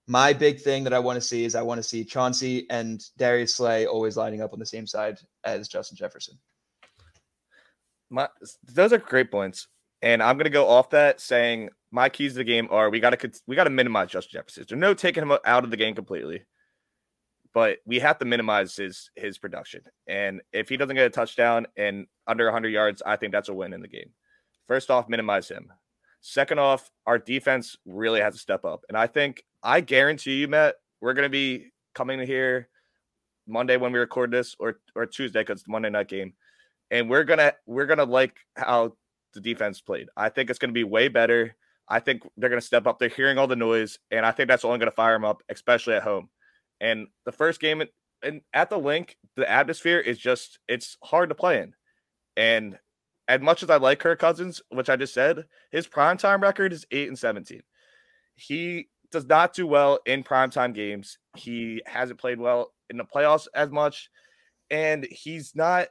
my 0.07 0.31
big 0.31 0.61
thing 0.61 0.83
that 0.85 0.93
I 0.93 0.99
want 0.99 1.17
to 1.17 1.21
see 1.21 1.43
is 1.43 1.53
I 1.53 1.61
want 1.61 1.79
to 1.79 1.83
see 1.83 2.05
Chauncey 2.05 2.65
and 2.69 3.03
Darius 3.17 3.55
Slay 3.55 3.85
always 3.85 4.15
lining 4.15 4.41
up 4.41 4.53
on 4.53 4.59
the 4.59 4.65
same 4.65 4.87
side 4.87 5.19
as 5.43 5.67
Justin 5.67 5.97
Jefferson. 5.97 6.37
My, 8.09 8.29
those 8.73 8.93
are 8.93 8.97
great 8.97 9.29
points. 9.29 9.67
And 10.01 10.23
I'm 10.23 10.37
going 10.37 10.45
to 10.45 10.51
go 10.51 10.67
off 10.67 10.91
that 10.91 11.19
saying 11.19 11.69
my 11.91 12.07
keys 12.07 12.33
to 12.33 12.37
the 12.37 12.43
game 12.43 12.67
are 12.71 12.89
we 12.89 12.99
got 12.99 13.19
to 13.19 13.31
we 13.47 13.55
got 13.55 13.65
to 13.65 13.69
minimize 13.69 14.11
Justin 14.11 14.39
Jefferson. 14.39 14.65
There's 14.67 14.79
no 14.79 14.93
taking 14.93 15.23
him 15.23 15.37
out 15.43 15.63
of 15.63 15.71
the 15.71 15.77
game 15.77 15.95
completely, 15.95 16.43
but 17.53 17.79
we 17.85 17.99
have 17.99 18.19
to 18.19 18.25
minimize 18.25 18.75
his 18.75 19.09
his 19.15 19.37
production. 19.37 19.81
And 20.07 20.41
if 20.53 20.69
he 20.69 20.77
doesn't 20.77 20.95
get 20.95 21.07
a 21.07 21.09
touchdown 21.09 21.65
and 21.75 22.05
under 22.27 22.45
100 22.45 22.69
yards, 22.69 23.01
I 23.05 23.15
think 23.15 23.33
that's 23.33 23.49
a 23.49 23.53
win 23.53 23.73
in 23.73 23.81
the 23.81 23.87
game. 23.87 24.11
First 24.67 24.91
off, 24.91 25.09
minimize 25.09 25.49
him. 25.49 25.73
Second 26.21 26.59
off, 26.59 26.91
our 27.05 27.17
defense 27.17 27.75
really 27.85 28.21
has 28.21 28.33
to 28.35 28.39
step 28.39 28.65
up. 28.65 28.83
And 28.89 28.97
I 28.97 29.07
think 29.07 29.43
I 29.63 29.81
guarantee 29.81 30.35
you, 30.41 30.47
Matt, 30.47 30.75
we're 31.01 31.13
to 31.23 31.29
be 31.29 31.71
coming 31.95 32.19
here 32.19 32.69
Monday 33.47 33.77
when 33.77 33.91
we 33.91 33.99
record 33.99 34.31
this, 34.31 34.55
or 34.59 34.79
or 34.95 35.05
Tuesday 35.05 35.41
because 35.41 35.61
it's 35.61 35.69
Monday 35.69 35.89
night 35.89 36.07
game, 36.07 36.33
and 36.91 37.09
we're 37.09 37.23
gonna 37.23 37.53
we're 37.65 37.85
gonna 37.85 38.05
like 38.05 38.35
how 38.55 38.93
the 39.33 39.41
defense 39.41 39.81
played. 39.81 40.09
I 40.15 40.29
think 40.29 40.49
it's 40.49 40.59
to 40.69 40.73
be 40.73 40.83
way 40.83 41.07
better. 41.07 41.55
I 41.89 41.99
think 41.99 42.23
they're 42.35 42.49
to 42.59 42.65
step 42.65 42.85
up. 42.85 42.99
They're 42.99 43.09
hearing 43.09 43.37
all 43.37 43.47
the 43.47 43.55
noise, 43.55 43.99
and 44.11 44.25
I 44.25 44.31
think 44.31 44.49
that's 44.49 44.65
only 44.65 44.79
to 44.89 44.95
fire 44.95 45.13
them 45.13 45.25
up, 45.25 45.41
especially 45.49 45.93
at 45.95 46.03
home. 46.03 46.29
And 46.81 47.07
the 47.25 47.31
first 47.31 47.59
game 47.59 47.81
and 48.23 48.41
at 48.53 48.69
the 48.69 48.77
Linc, 48.77 49.17
the 49.35 49.49
atmosphere 49.49 49.99
is 49.99 50.17
just 50.17 50.59
it's 50.67 50.97
hard 51.03 51.29
to 51.29 51.35
play 51.35 51.61
in. 51.61 51.73
And 52.35 52.77
as 53.27 53.41
much 53.41 53.63
as 53.63 53.69
I 53.69 53.77
like 53.77 53.99
Kirk 53.99 54.19
Cousins, 54.19 54.61
which 54.69 54.89
I 54.89 54.95
just 54.95 55.13
said, 55.13 55.45
his 55.71 55.87
primetime 55.87 56.41
record 56.41 56.73
is 56.73 56.85
eight 56.91 57.07
and 57.07 57.17
seventeen. 57.17 57.63
He 58.35 58.89
does 59.11 59.25
not 59.25 59.53
do 59.53 59.65
well 59.65 59.99
in 60.05 60.23
primetime 60.23 60.73
games. 60.73 61.17
He 61.35 61.81
hasn't 61.85 62.19
played 62.19 62.39
well 62.39 62.73
in 62.89 62.97
the 62.97 63.05
playoffs 63.05 63.47
as 63.53 63.69
much, 63.69 64.09
and 64.69 65.05
he's 65.09 65.55
not 65.55 65.87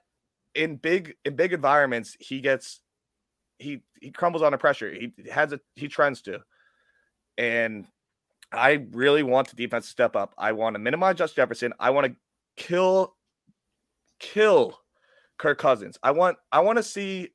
in 0.54 0.76
big 0.76 1.14
in 1.24 1.36
big 1.36 1.52
environments. 1.52 2.16
He 2.20 2.40
gets 2.40 2.80
he 3.58 3.82
he 4.00 4.10
crumbles 4.10 4.42
under 4.42 4.58
pressure. 4.58 4.92
He 4.92 5.12
has 5.30 5.52
a 5.52 5.60
he 5.76 5.88
trends 5.88 6.22
to, 6.22 6.40
and 7.38 7.86
I 8.52 8.86
really 8.92 9.22
want 9.22 9.48
the 9.48 9.56
defense 9.56 9.86
to 9.86 9.90
step 9.90 10.16
up. 10.16 10.34
I 10.38 10.52
want 10.52 10.74
to 10.74 10.80
minimize 10.80 11.16
Justin 11.16 11.42
Jefferson. 11.42 11.72
I 11.78 11.90
want 11.90 12.06
to 12.06 12.16
kill 12.56 13.14
kill 14.18 14.78
Kirk 15.38 15.58
Cousins. 15.58 15.98
I 16.02 16.10
want 16.12 16.38
I 16.52 16.60
want 16.60 16.76
to 16.78 16.82
see 16.82 17.30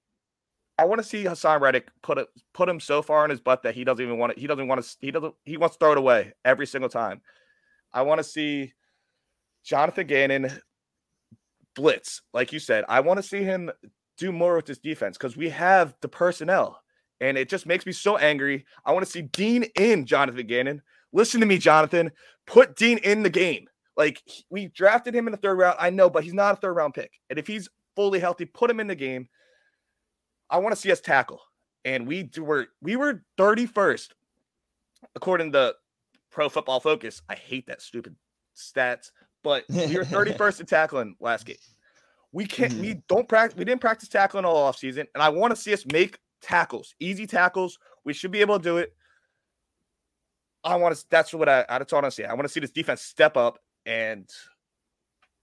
I 0.81 0.85
want 0.85 0.99
to 0.99 1.07
see 1.07 1.25
Haason 1.25 1.61
Reddick 1.61 1.89
put 2.01 2.17
it 2.17 2.27
put 2.55 2.67
him 2.67 2.79
so 2.79 3.03
far 3.03 3.23
in 3.23 3.29
his 3.29 3.39
butt 3.39 3.61
that 3.61 3.75
he 3.75 3.83
doesn't 3.83 4.03
even 4.03 4.17
want 4.17 4.31
it. 4.31 4.39
He 4.39 4.47
doesn't 4.47 4.67
want 4.67 4.83
to. 4.83 4.97
He 4.99 5.11
doesn't. 5.11 5.35
He 5.45 5.55
wants 5.55 5.75
to 5.75 5.79
throw 5.79 5.91
it 5.91 5.99
away 5.99 6.33
every 6.43 6.65
single 6.65 6.89
time. 6.89 7.21
I 7.93 8.01
want 8.01 8.17
to 8.17 8.23
see 8.23 8.73
Jonathan 9.63 10.07
Gannon 10.07 10.51
blitz, 11.75 12.23
like 12.33 12.51
you 12.51 12.57
said. 12.57 12.83
I 12.89 13.01
want 13.01 13.17
to 13.17 13.23
see 13.23 13.43
him 13.43 13.69
do 14.17 14.31
more 14.31 14.55
with 14.55 14.65
this 14.65 14.79
defense 14.79 15.19
because 15.19 15.37
we 15.37 15.49
have 15.49 15.93
the 16.01 16.07
personnel. 16.07 16.81
And 17.19 17.37
it 17.37 17.47
just 17.47 17.67
makes 17.67 17.85
me 17.85 17.91
so 17.91 18.17
angry. 18.17 18.65
I 18.83 18.91
want 18.91 19.05
to 19.05 19.11
see 19.11 19.21
Dean 19.21 19.65
in 19.77 20.07
Jonathan 20.07 20.47
Gannon. 20.47 20.81
Listen 21.13 21.41
to 21.41 21.45
me, 21.45 21.59
Jonathan. 21.59 22.11
Put 22.47 22.75
Dean 22.75 22.97
in 22.97 23.21
the 23.21 23.29
game. 23.29 23.67
Like 23.95 24.23
we 24.49 24.69
drafted 24.69 25.13
him 25.13 25.27
in 25.27 25.31
the 25.31 25.37
third 25.37 25.59
round. 25.59 25.77
I 25.79 25.91
know, 25.91 26.09
but 26.09 26.23
he's 26.23 26.33
not 26.33 26.53
a 26.53 26.59
third 26.59 26.73
round 26.73 26.95
pick. 26.95 27.11
And 27.29 27.37
if 27.37 27.45
he's 27.45 27.69
fully 27.95 28.19
healthy, 28.19 28.45
put 28.45 28.71
him 28.71 28.79
in 28.79 28.87
the 28.87 28.95
game. 28.95 29.29
I 30.51 30.59
want 30.59 30.75
to 30.75 30.79
see 30.79 30.91
us 30.91 30.99
tackle. 30.99 31.41
And 31.83 32.05
we 32.05 32.29
were 32.37 32.67
we 32.81 32.95
were 32.95 33.23
31st 33.39 34.09
according 35.15 35.53
to 35.53 35.73
Pro 36.29 36.49
Football 36.49 36.79
Focus. 36.79 37.21
I 37.27 37.35
hate 37.35 37.65
that 37.67 37.81
stupid 37.81 38.15
stats, 38.55 39.11
but 39.43 39.63
we 39.69 39.97
were 39.97 40.03
31st 40.05 40.59
in 40.59 40.65
tackling 40.67 41.15
last 41.19 41.45
game. 41.45 41.55
We 42.31 42.45
can't 42.45 42.73
mm-hmm. 42.73 42.81
we 42.81 43.01
don't 43.07 43.27
practice 43.27 43.57
we 43.57 43.65
didn't 43.65 43.81
practice 43.81 44.09
tackling 44.09 44.45
all 44.45 44.57
off 44.57 44.77
season, 44.77 45.07
and 45.15 45.23
I 45.23 45.29
want 45.29 45.55
to 45.55 45.61
see 45.61 45.73
us 45.73 45.85
make 45.91 46.19
tackles, 46.41 46.93
easy 46.99 47.25
tackles. 47.25 47.79
We 48.05 48.13
should 48.13 48.31
be 48.31 48.41
able 48.41 48.57
to 48.59 48.63
do 48.63 48.77
it. 48.77 48.93
I 50.63 50.75
want 50.75 50.95
to 50.95 51.05
that's 51.09 51.33
what 51.33 51.49
I 51.49 51.65
I 51.67 51.77
want 51.77 52.05
to 52.05 52.11
see. 52.11 52.23
I 52.23 52.33
want 52.33 52.43
to 52.43 52.49
see 52.49 52.59
this 52.59 52.71
defense 52.71 53.01
step 53.01 53.35
up 53.35 53.57
and 53.85 54.29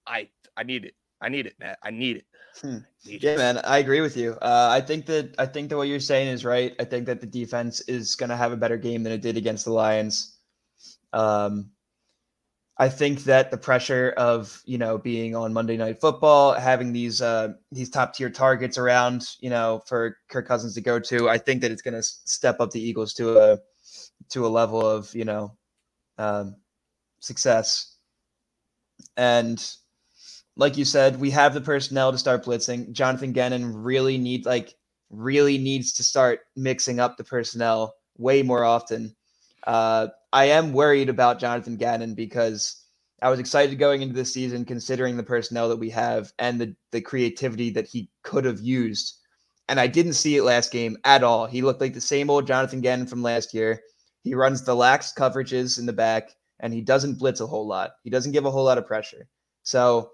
I 0.06 0.28
I 0.56 0.62
need 0.62 0.84
it. 0.84 0.94
I 1.20 1.28
need 1.28 1.46
it, 1.46 1.54
Matt. 1.58 1.78
I 1.82 1.90
need 1.90 2.18
it. 2.18 2.24
Hmm. 2.60 2.78
yeah, 3.02 3.36
man, 3.36 3.58
I 3.58 3.78
agree 3.78 4.00
with 4.00 4.16
you. 4.16 4.32
Uh, 4.32 4.68
I 4.70 4.80
think 4.80 5.06
that 5.06 5.34
I 5.38 5.46
think 5.46 5.68
that 5.68 5.76
what 5.76 5.88
you're 5.88 6.00
saying 6.00 6.28
is 6.28 6.44
right. 6.44 6.74
I 6.80 6.84
think 6.84 7.06
that 7.06 7.20
the 7.20 7.26
defense 7.26 7.80
is 7.82 8.16
going 8.16 8.30
to 8.30 8.36
have 8.36 8.52
a 8.52 8.56
better 8.56 8.76
game 8.76 9.02
than 9.02 9.12
it 9.12 9.22
did 9.22 9.36
against 9.36 9.64
the 9.64 9.72
Lions. 9.72 10.38
Um, 11.12 11.70
I 12.80 12.88
think 12.88 13.24
that 13.24 13.50
the 13.50 13.58
pressure 13.58 14.14
of 14.16 14.62
you 14.64 14.78
know 14.78 14.98
being 14.98 15.34
on 15.34 15.52
Monday 15.52 15.76
Night 15.76 16.00
Football, 16.00 16.54
having 16.54 16.92
these 16.92 17.20
uh, 17.20 17.54
these 17.72 17.90
top 17.90 18.14
tier 18.14 18.30
targets 18.30 18.78
around, 18.78 19.26
you 19.40 19.50
know, 19.50 19.82
for 19.86 20.16
Kirk 20.28 20.46
Cousins 20.46 20.74
to 20.74 20.80
go 20.80 21.00
to, 21.00 21.28
I 21.28 21.38
think 21.38 21.60
that 21.62 21.72
it's 21.72 21.82
going 21.82 21.94
to 21.94 22.02
step 22.02 22.60
up 22.60 22.70
the 22.70 22.80
Eagles 22.80 23.14
to 23.14 23.38
a 23.38 23.58
to 24.30 24.46
a 24.46 24.48
level 24.48 24.86
of 24.86 25.12
you 25.14 25.24
know 25.24 25.56
um, 26.18 26.56
success. 27.20 27.96
And 29.16 29.64
like 30.58 30.76
you 30.76 30.84
said, 30.84 31.20
we 31.20 31.30
have 31.30 31.54
the 31.54 31.60
personnel 31.60 32.10
to 32.12 32.18
start 32.18 32.44
blitzing. 32.44 32.90
Jonathan 32.92 33.32
Gannon 33.32 33.72
really 33.74 34.18
needs 34.18 34.44
like 34.44 34.74
really 35.08 35.56
needs 35.56 35.92
to 35.94 36.04
start 36.04 36.40
mixing 36.56 37.00
up 37.00 37.16
the 37.16 37.24
personnel 37.24 37.94
way 38.18 38.42
more 38.42 38.64
often. 38.64 39.14
Uh, 39.66 40.08
I 40.32 40.46
am 40.46 40.72
worried 40.72 41.08
about 41.08 41.38
Jonathan 41.38 41.76
Gannon 41.76 42.14
because 42.14 42.84
I 43.22 43.30
was 43.30 43.38
excited 43.38 43.78
going 43.78 44.02
into 44.02 44.14
this 44.14 44.34
season, 44.34 44.64
considering 44.64 45.16
the 45.16 45.22
personnel 45.22 45.68
that 45.68 45.78
we 45.78 45.90
have 45.90 46.32
and 46.40 46.60
the 46.60 46.74
the 46.90 47.00
creativity 47.00 47.70
that 47.70 47.86
he 47.86 48.10
could 48.24 48.44
have 48.44 48.60
used. 48.60 49.14
And 49.68 49.78
I 49.78 49.86
didn't 49.86 50.14
see 50.14 50.36
it 50.36 50.42
last 50.42 50.72
game 50.72 50.96
at 51.04 51.22
all. 51.22 51.46
He 51.46 51.62
looked 51.62 51.80
like 51.80 51.94
the 51.94 52.00
same 52.00 52.30
old 52.30 52.48
Jonathan 52.48 52.80
Gannon 52.80 53.06
from 53.06 53.22
last 53.22 53.54
year. 53.54 53.80
He 54.24 54.34
runs 54.34 54.64
the 54.64 54.74
lax 54.74 55.12
coverages 55.16 55.78
in 55.78 55.86
the 55.86 55.92
back, 55.92 56.30
and 56.58 56.74
he 56.74 56.80
doesn't 56.80 57.18
blitz 57.20 57.40
a 57.40 57.46
whole 57.46 57.66
lot. 57.66 57.92
He 58.02 58.10
doesn't 58.10 58.32
give 58.32 58.44
a 58.44 58.50
whole 58.50 58.64
lot 58.64 58.78
of 58.78 58.86
pressure. 58.86 59.28
So 59.62 60.10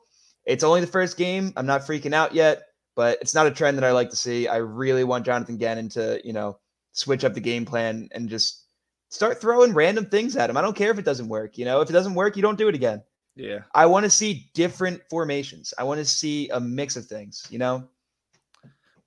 it's 0.46 0.64
only 0.64 0.80
the 0.80 0.86
first 0.86 1.16
game. 1.16 1.52
I'm 1.56 1.66
not 1.66 1.82
freaking 1.82 2.12
out 2.12 2.34
yet, 2.34 2.62
but 2.96 3.18
it's 3.20 3.34
not 3.34 3.46
a 3.46 3.50
trend 3.50 3.76
that 3.78 3.84
I 3.84 3.92
like 3.92 4.10
to 4.10 4.16
see. 4.16 4.48
I 4.48 4.56
really 4.56 5.04
want 5.04 5.24
Jonathan 5.24 5.56
Gannon 5.56 5.88
to, 5.90 6.20
you 6.24 6.32
know, 6.32 6.58
switch 6.92 7.24
up 7.24 7.34
the 7.34 7.40
game 7.40 7.64
plan 7.64 8.08
and 8.12 8.28
just 8.28 8.64
start 9.08 9.40
throwing 9.40 9.72
random 9.72 10.06
things 10.06 10.36
at 10.36 10.50
him. 10.50 10.56
I 10.56 10.62
don't 10.62 10.76
care 10.76 10.90
if 10.90 10.98
it 10.98 11.04
doesn't 11.04 11.28
work. 11.28 11.56
You 11.58 11.64
know, 11.64 11.80
if 11.80 11.90
it 11.90 11.92
doesn't 11.92 12.14
work, 12.14 12.36
you 12.36 12.42
don't 12.42 12.58
do 12.58 12.68
it 12.68 12.74
again. 12.74 13.02
Yeah. 13.36 13.60
I 13.74 13.86
want 13.86 14.04
to 14.04 14.10
see 14.10 14.50
different 14.54 15.02
formations. 15.10 15.74
I 15.78 15.84
want 15.84 15.98
to 15.98 16.04
see 16.04 16.48
a 16.50 16.60
mix 16.60 16.96
of 16.96 17.06
things, 17.06 17.46
you 17.50 17.58
know? 17.58 17.88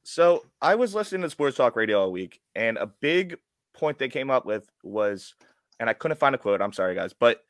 So 0.04 0.46
I 0.62 0.76
was 0.76 0.96
listening 0.96 1.22
to 1.24 1.30
Sports 1.30 1.58
Talk 1.58 1.76
Radio 1.76 2.02
all 2.02 2.12
week, 2.12 2.40
and 2.56 2.78
a 2.78 2.88
big 2.88 3.38
point 3.74 3.98
they 3.98 4.10
came 4.10 4.30
up 4.30 4.46
with 4.46 4.70
was, 4.84 5.34
and 5.80 5.90
I 5.90 5.94
couldn't 5.94 6.18
find 6.18 6.34
a 6.34 6.38
quote. 6.38 6.62
I'm 6.62 6.74
sorry, 6.74 6.96
guys, 6.96 7.14
but 7.14 7.44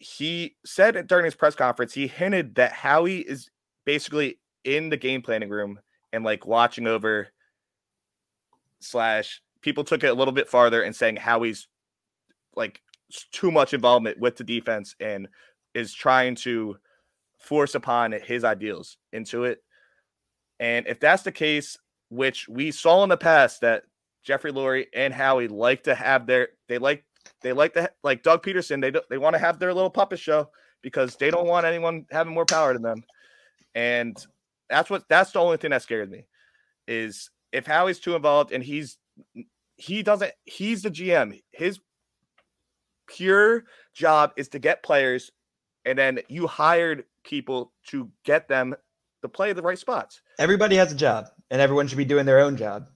he 0.00 0.56
said 0.64 1.06
during 1.06 1.26
his 1.26 1.34
press 1.34 1.54
conference, 1.54 1.92
he 1.92 2.06
hinted 2.06 2.54
that 2.54 2.72
Howie 2.72 3.18
is 3.18 3.50
basically 3.84 4.38
in 4.64 4.88
the 4.88 4.96
game 4.96 5.20
planning 5.20 5.50
room 5.50 5.78
and 6.12 6.24
like 6.24 6.46
watching 6.46 6.86
over 6.86 7.28
slash 8.80 9.42
people 9.60 9.84
took 9.84 10.02
it 10.02 10.08
a 10.08 10.14
little 10.14 10.32
bit 10.32 10.48
farther 10.48 10.82
and 10.82 10.96
saying 10.96 11.16
Howie's 11.16 11.68
like 12.56 12.80
too 13.30 13.50
much 13.50 13.74
involvement 13.74 14.18
with 14.18 14.36
the 14.36 14.44
defense 14.44 14.96
and 15.00 15.28
is 15.74 15.92
trying 15.92 16.34
to 16.34 16.78
force 17.38 17.74
upon 17.74 18.12
his 18.12 18.42
ideals 18.42 18.96
into 19.12 19.44
it. 19.44 19.62
And 20.58 20.86
if 20.86 20.98
that's 20.98 21.24
the 21.24 21.32
case, 21.32 21.76
which 22.08 22.48
we 22.48 22.70
saw 22.70 23.02
in 23.02 23.10
the 23.10 23.16
past 23.18 23.60
that 23.60 23.84
Jeffrey 24.22 24.52
Lurie 24.52 24.86
and 24.94 25.12
Howie 25.12 25.48
like 25.48 25.82
to 25.84 25.94
have 25.94 26.26
their 26.26 26.48
they 26.68 26.78
like 26.78 27.04
they 27.42 27.52
like 27.52 27.74
to 27.74 27.90
like 28.02 28.22
Doug 28.22 28.42
Pederson. 28.42 28.80
They 28.80 28.90
do, 28.90 29.00
they 29.08 29.18
want 29.18 29.34
to 29.34 29.40
have 29.40 29.58
their 29.58 29.74
little 29.74 29.90
puppet 29.90 30.18
show 30.18 30.50
because 30.82 31.16
they 31.16 31.30
don't 31.30 31.46
want 31.46 31.66
anyone 31.66 32.06
having 32.10 32.34
more 32.34 32.46
power 32.46 32.72
than 32.72 32.82
them. 32.82 33.04
And 33.74 34.16
that's 34.68 34.90
what 34.90 35.08
that's 35.08 35.32
the 35.32 35.40
only 35.40 35.56
thing 35.56 35.70
that 35.70 35.82
scares 35.82 36.08
me 36.08 36.26
is 36.86 37.30
if 37.52 37.66
Howie's 37.66 38.00
too 38.00 38.16
involved 38.16 38.52
and 38.52 38.62
he's 38.62 38.98
he 39.76 40.02
doesn't 40.02 40.32
he's 40.44 40.82
the 40.82 40.90
GM. 40.90 41.40
His 41.52 41.80
pure 43.06 43.64
job 43.94 44.32
is 44.36 44.48
to 44.48 44.58
get 44.58 44.82
players 44.82 45.30
and 45.84 45.98
then 45.98 46.20
you 46.28 46.46
hired 46.46 47.04
people 47.24 47.72
to 47.88 48.10
get 48.24 48.48
them 48.48 48.74
to 49.22 49.28
play 49.28 49.52
the 49.52 49.62
right 49.62 49.78
spots. 49.78 50.20
Everybody 50.38 50.76
has 50.76 50.92
a 50.92 50.96
job 50.96 51.26
and 51.50 51.60
everyone 51.60 51.88
should 51.88 51.98
be 51.98 52.04
doing 52.04 52.26
their 52.26 52.40
own 52.40 52.56
job. 52.56 52.88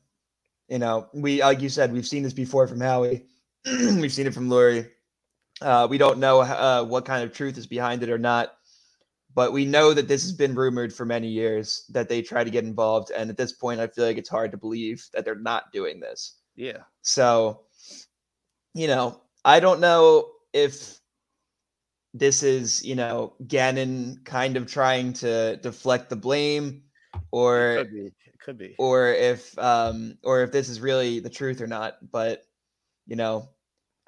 You 0.69 0.79
know, 0.79 1.09
we 1.13 1.43
like 1.43 1.61
you 1.61 1.69
said, 1.69 1.93
we've 1.93 2.07
seen 2.07 2.23
this 2.23 2.33
before 2.33 2.67
from 2.67 2.81
Howie 2.81 3.25
We've 4.01 4.13
seen 4.13 4.27
it 4.27 4.35
from 4.35 4.49
Lurie. 4.49 4.91
Uh, 5.61 5.87
we 5.89 5.99
don't 5.99 6.19
know 6.19 6.41
uh, 6.41 6.85
what 6.85 7.05
kind 7.05 7.23
of 7.23 7.33
truth 7.33 7.57
is 7.57 7.67
behind 7.67 8.03
it 8.03 8.11
or 8.11 8.19
not, 8.19 8.55
but 9.35 9.53
we 9.53 9.65
know 9.65 9.95
that 9.95 10.09
this 10.09 10.23
has 10.23 10.33
been 10.33 10.55
rumored 10.55 10.93
for 10.93 11.07
many 11.07 11.29
years 11.29 11.85
that 11.91 12.09
they 12.09 12.21
try 12.21 12.45
to 12.45 12.51
get 12.51 12.65
involved. 12.65 13.11
And 13.11 13.31
at 13.31 13.37
this 13.37 13.53
point, 13.53 13.81
I 13.81 13.87
feel 13.87 14.05
like 14.05 14.19
it's 14.19 14.29
hard 14.29 14.51
to 14.51 14.59
believe 14.59 15.07
that 15.13 15.25
they're 15.25 15.35
not 15.35 15.73
doing 15.73 16.01
this. 16.01 16.37
Yeah. 16.57 16.79
So, 17.03 17.63
you 18.75 18.87
know, 18.87 19.23
I 19.45 19.61
don't 19.61 19.81
know 19.81 20.31
if 20.53 21.01
this 22.13 22.43
is, 22.43 22.85
you 22.85 22.95
know, 22.95 23.35
Gannon 23.47 24.21
kind 24.25 24.57
of 24.57 24.67
trying 24.71 25.13
to 25.15 25.57
deflect 25.57 26.11
the 26.11 26.17
blame 26.17 26.83
or 27.31 27.77
it 27.77 27.79
could 27.79 27.93
be, 27.93 28.07
it 28.07 28.41
could 28.45 28.59
be. 28.59 28.75
or 28.79 29.09
if 29.09 29.57
um 29.59 30.17
or 30.23 30.43
if 30.43 30.53
this 30.53 30.69
is 30.69 30.81
really 30.81 31.21
the 31.21 31.31
truth 31.31 31.61
or 31.61 31.67
not, 31.67 31.99
but 32.13 32.45
you 33.07 33.17
know, 33.17 33.49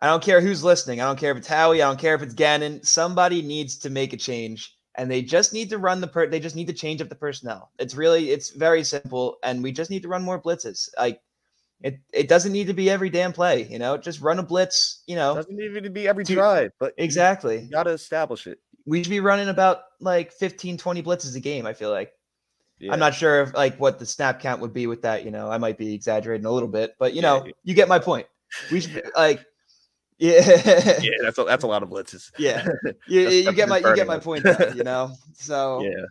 I 0.01 0.09
don't 0.09 0.23
care 0.23 0.41
who's 0.41 0.63
listening. 0.63 1.01
I 1.01 1.05
don't 1.05 1.19
care 1.19 1.33
if 1.33 1.39
it's 1.39 1.47
Howie. 1.47 1.83
I 1.83 1.89
don't 1.89 1.99
care 1.99 2.15
if 2.15 2.23
it's 2.23 2.35
Gannon. 2.35 2.83
Somebody 2.83 3.41
needs 3.41 3.79
to 3.79 3.91
make 3.91 4.13
a 4.13 4.17
change, 4.17 4.77
and 4.95 5.11
they 5.11 5.23
just 5.23 5.53
need 5.53 5.71
to 5.71 5.79
run 5.79 6.01
the 6.01 6.07
per. 6.07 6.27
They 6.27 6.41
just 6.41 6.57
need 6.57 6.67
to 6.67 6.75
change 6.75 7.01
up 7.01 7.09
the 7.09 7.15
personnel. 7.15 7.71
It's 7.79 7.95
really, 7.95 8.31
it's 8.31 8.51
very 8.51 8.85
simple, 8.85 9.39
and 9.43 9.63
we 9.63 9.73
just 9.73 9.91
need 9.91 10.03
to 10.03 10.09
run 10.09 10.23
more 10.23 10.41
blitzes. 10.41 10.91
Like 10.99 11.21
it, 11.83 11.99
it 12.13 12.29
doesn't 12.29 12.53
need 12.53 12.67
to 12.67 12.75
be 12.75 12.91
every 12.91 13.09
damn 13.09 13.33
play. 13.33 13.67
You 13.71 13.79
know, 13.79 13.97
just 13.97 14.21
run 14.21 14.39
a 14.39 14.43
blitz. 14.43 15.03
You 15.07 15.17
know, 15.17 15.35
doesn't 15.35 15.57
need 15.57 15.83
to 15.83 15.91
be 15.91 16.07
every 16.07 16.25
drive, 16.25 16.73
but 16.79 16.93
exactly, 16.99 17.61
you 17.61 17.71
got 17.71 17.85
to 17.85 17.91
establish 17.91 18.47
it. 18.47 18.59
We 18.85 19.03
should 19.03 19.11
be 19.11 19.21
running 19.21 19.49
about 19.49 19.81
like 20.01 20.31
15, 20.33 20.77
20 20.79 21.03
blitzes 21.03 21.37
a 21.37 21.41
game. 21.41 21.67
I 21.67 21.73
feel 21.73 21.91
like. 21.91 22.13
Yeah. 22.79 22.93
I'm 22.93 22.99
not 22.99 23.15
sure 23.15 23.41
if 23.41 23.55
like 23.55 23.81
what 23.81 23.99
the 23.99 24.05
snap 24.05 24.39
count 24.39 24.61
would 24.61 24.75
be 24.75 24.87
with 24.87 25.01
that. 25.03 25.25
You 25.25 25.31
know, 25.31 25.51
I 25.51 25.57
might 25.57 25.79
be 25.79 25.95
exaggerating 25.95 26.45
a 26.45 26.51
little 26.51 26.69
bit, 26.69 26.95
but 26.99 27.15
you 27.15 27.23
know, 27.23 27.47
you 27.65 27.75
get 27.75 27.89
my 27.89 27.99
point. 27.99 28.27
We 28.71 28.83
should 28.83 29.03
like 29.17 29.47
yeah, 30.19 31.01
yeah, 31.03 31.11
that's 31.23 31.39
a, 31.39 31.45
that's 31.45 31.65
a 31.65 31.67
lot 31.67 31.83
of 31.83 31.91
blitzes. 31.91 32.31
Yeah, 32.39 32.67
you, 33.09 33.29
you 33.29 33.53
get 33.53 33.69
my 33.69 33.79
you 33.79 33.95
get 33.95 34.07
my 34.07 34.19
point. 34.19 34.45
Though, 34.45 34.73
you 34.75 34.85
know, 34.85 35.13
so 35.35 35.83
yeah. 35.83 36.05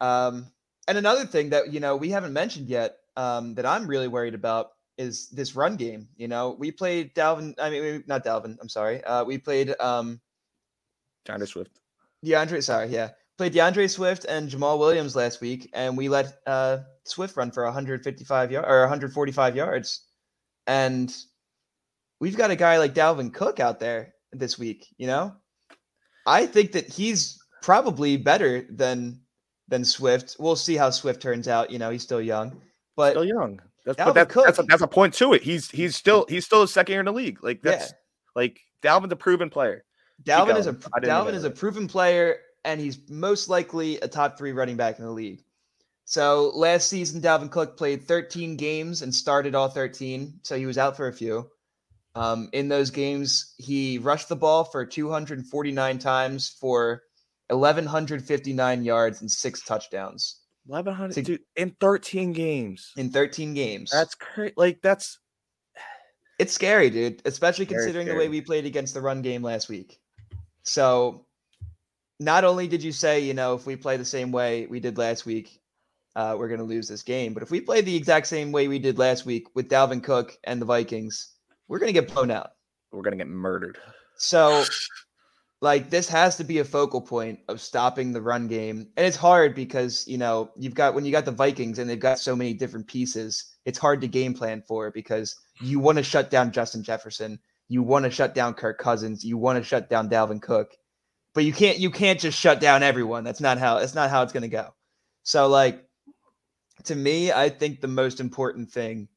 Um, 0.00 0.46
and 0.86 0.96
another 0.96 1.26
thing 1.26 1.50
that 1.50 1.72
you 1.72 1.80
know 1.80 1.96
we 1.96 2.08
haven't 2.10 2.32
mentioned 2.32 2.68
yet, 2.68 2.96
um, 3.16 3.54
that 3.54 3.66
I'm 3.66 3.86
really 3.86 4.08
worried 4.08 4.34
about 4.34 4.70
is 4.96 5.28
this 5.28 5.54
run 5.54 5.76
game. 5.76 6.08
You 6.16 6.28
know, 6.28 6.56
we 6.58 6.72
played 6.72 7.14
Dalvin. 7.14 7.54
I 7.58 7.70
mean, 7.70 8.04
not 8.06 8.24
Dalvin. 8.24 8.56
I'm 8.60 8.68
sorry. 8.68 9.04
Uh, 9.04 9.24
we 9.24 9.36
played 9.36 9.74
um, 9.78 10.20
D'Andre 11.26 11.46
Swift. 11.46 11.80
D'Andre, 12.24 12.60
sorry, 12.60 12.88
yeah, 12.88 13.10
played 13.36 13.52
D'Andre 13.52 13.86
Swift 13.86 14.24
and 14.24 14.50
Jamaal 14.50 14.78
Williams 14.78 15.14
last 15.14 15.40
week, 15.40 15.68
and 15.74 15.96
we 15.96 16.08
let 16.08 16.40
uh 16.46 16.78
Swift 17.04 17.36
run 17.36 17.50
for 17.50 17.64
155 17.64 18.52
yards 18.52 18.66
or 18.68 18.80
145 18.80 19.54
yards, 19.54 20.06
and 20.66 21.14
we've 22.20 22.36
got 22.36 22.50
a 22.50 22.56
guy 22.56 22.78
like 22.78 22.94
Dalvin 22.94 23.32
Cook 23.32 23.60
out 23.60 23.80
there 23.80 24.14
this 24.32 24.58
week, 24.58 24.86
you 24.96 25.06
know? 25.06 25.34
I 26.26 26.46
think 26.46 26.72
that 26.72 26.86
he's 26.86 27.38
probably 27.62 28.16
better 28.16 28.66
than 28.70 29.20
than 29.68 29.84
Swift. 29.84 30.36
We'll 30.38 30.56
see 30.56 30.76
how 30.76 30.90
Swift 30.90 31.22
turns 31.22 31.48
out. 31.48 31.70
You 31.70 31.78
know, 31.78 31.90
he's 31.90 32.02
still 32.02 32.20
young, 32.20 32.60
but 32.96 33.12
still 33.12 33.24
young. 33.24 33.60
That's 33.86 33.96
but 33.96 34.12
that's, 34.12 34.34
that's 34.34 34.58
a, 34.58 34.62
that's 34.64 34.82
a 34.82 34.86
point 34.86 35.14
to 35.14 35.32
it. 35.32 35.42
He's 35.42 35.70
he's 35.70 35.96
still 35.96 36.26
he's 36.28 36.44
still 36.44 36.62
a 36.62 36.68
second 36.68 36.92
year 36.92 37.00
in 37.00 37.06
the 37.06 37.12
league. 37.12 37.42
Like 37.42 37.62
that's 37.62 37.90
yeah. 37.90 37.96
like 38.36 38.60
Dalvin's 38.82 39.12
a 39.12 39.16
proven 39.16 39.48
player. 39.48 39.84
Dalvin 40.24 40.58
is 40.58 40.66
a 40.66 40.74
Dalvin 40.74 41.32
is 41.32 41.44
a 41.44 41.50
proven 41.50 41.88
player, 41.88 42.38
and 42.64 42.80
he's 42.80 42.98
most 43.08 43.48
likely 43.48 43.96
a 44.00 44.08
top 44.08 44.36
three 44.36 44.52
running 44.52 44.76
back 44.76 44.98
in 44.98 45.04
the 45.04 45.10
league. 45.10 45.42
So 46.04 46.52
last 46.54 46.88
season, 46.88 47.20
Dalvin 47.20 47.50
Cook 47.50 47.76
played 47.76 48.02
13 48.02 48.56
games 48.56 49.02
and 49.02 49.14
started 49.14 49.54
all 49.54 49.68
13, 49.68 50.40
so 50.42 50.56
he 50.56 50.64
was 50.64 50.78
out 50.78 50.96
for 50.96 51.08
a 51.08 51.12
few. 51.12 51.50
Um, 52.18 52.48
in 52.52 52.68
those 52.68 52.90
games, 52.90 53.54
he 53.58 53.98
rushed 53.98 54.28
the 54.28 54.36
ball 54.36 54.64
for 54.64 54.84
249 54.84 55.98
times 55.98 56.56
for 56.60 57.02
1159 57.48 58.82
yards 58.84 59.20
and 59.20 59.30
six 59.30 59.62
touchdowns. 59.62 60.40
1100 60.66 61.14
to, 61.14 61.22
dude, 61.22 61.40
in 61.56 61.76
13 61.80 62.32
games. 62.32 62.92
In 62.96 63.10
13 63.10 63.54
games. 63.54 63.90
That's 63.90 64.14
crazy. 64.16 64.52
Like 64.56 64.80
that's 64.82 65.18
it's 66.38 66.52
scary, 66.52 66.90
dude, 66.90 67.22
especially 67.24 67.66
considering 67.66 68.06
scary. 68.06 68.18
the 68.18 68.24
way 68.24 68.28
we 68.28 68.40
played 68.40 68.66
against 68.66 68.94
the 68.94 69.00
run 69.00 69.22
game 69.22 69.42
last 69.42 69.68
week. 69.68 69.98
So, 70.62 71.24
not 72.20 72.44
only 72.44 72.68
did 72.68 72.82
you 72.82 72.92
say, 72.92 73.20
you 73.20 73.34
know, 73.34 73.54
if 73.54 73.64
we 73.64 73.76
play 73.76 73.96
the 73.96 74.04
same 74.04 74.30
way 74.30 74.66
we 74.66 74.80
did 74.80 74.98
last 74.98 75.24
week, 75.24 75.60
uh, 76.16 76.36
we're 76.38 76.48
going 76.48 76.58
to 76.58 76.64
lose 76.64 76.88
this 76.88 77.02
game, 77.02 77.32
but 77.32 77.42
if 77.42 77.50
we 77.50 77.60
play 77.60 77.80
the 77.80 77.94
exact 77.94 78.26
same 78.26 78.50
way 78.50 78.66
we 78.66 78.78
did 78.78 78.98
last 78.98 79.24
week 79.24 79.46
with 79.54 79.68
Dalvin 79.68 80.02
Cook 80.02 80.36
and 80.44 80.60
the 80.60 80.66
Vikings, 80.66 81.37
we're 81.68 81.78
going 81.78 81.92
to 81.92 82.00
get 82.00 82.12
blown 82.12 82.30
out. 82.30 82.50
We're 82.90 83.02
going 83.02 83.16
to 83.16 83.24
get 83.24 83.28
murdered. 83.28 83.78
So, 84.16 84.64
like, 85.60 85.90
this 85.90 86.08
has 86.08 86.36
to 86.36 86.44
be 86.44 86.58
a 86.58 86.64
focal 86.64 87.00
point 87.00 87.40
of 87.48 87.60
stopping 87.60 88.12
the 88.12 88.22
run 88.22 88.48
game. 88.48 88.88
And 88.96 89.06
it's 89.06 89.16
hard 89.16 89.54
because, 89.54 90.06
you 90.08 90.18
know, 90.18 90.50
you've 90.56 90.74
got 90.74 90.94
when 90.94 91.04
you 91.04 91.12
got 91.12 91.24
the 91.24 91.30
Vikings 91.30 91.78
and 91.78 91.88
they've 91.88 92.00
got 92.00 92.18
so 92.18 92.34
many 92.34 92.54
different 92.54 92.86
pieces, 92.86 93.44
it's 93.64 93.78
hard 93.78 94.00
to 94.00 94.08
game 94.08 94.34
plan 94.34 94.62
for 94.66 94.90
because 94.90 95.36
you 95.60 95.78
want 95.78 95.98
to 95.98 96.04
shut 96.04 96.30
down 96.30 96.52
Justin 96.52 96.82
Jefferson, 96.82 97.38
you 97.68 97.82
want 97.82 98.04
to 98.04 98.10
shut 98.10 98.34
down 98.34 98.54
Kirk 98.54 98.78
Cousins, 98.78 99.24
you 99.24 99.36
want 99.36 99.58
to 99.58 99.64
shut 99.64 99.90
down 99.90 100.08
Dalvin 100.08 100.40
Cook, 100.40 100.74
but 101.34 101.44
you 101.44 101.52
can't 101.52 101.78
you 101.78 101.90
can't 101.90 102.18
just 102.18 102.38
shut 102.38 102.60
down 102.60 102.82
everyone. 102.82 103.24
That's 103.24 103.40
not 103.40 103.58
how 103.58 103.78
that's 103.78 103.94
not 103.94 104.10
how 104.10 104.22
it's 104.22 104.32
going 104.32 104.42
to 104.42 104.48
go. 104.48 104.74
So 105.22 105.48
like 105.48 105.84
to 106.84 106.94
me, 106.94 107.30
I 107.30 107.50
think 107.50 107.80
the 107.80 107.88
most 107.88 108.20
important 108.20 108.70
thing 108.70 109.08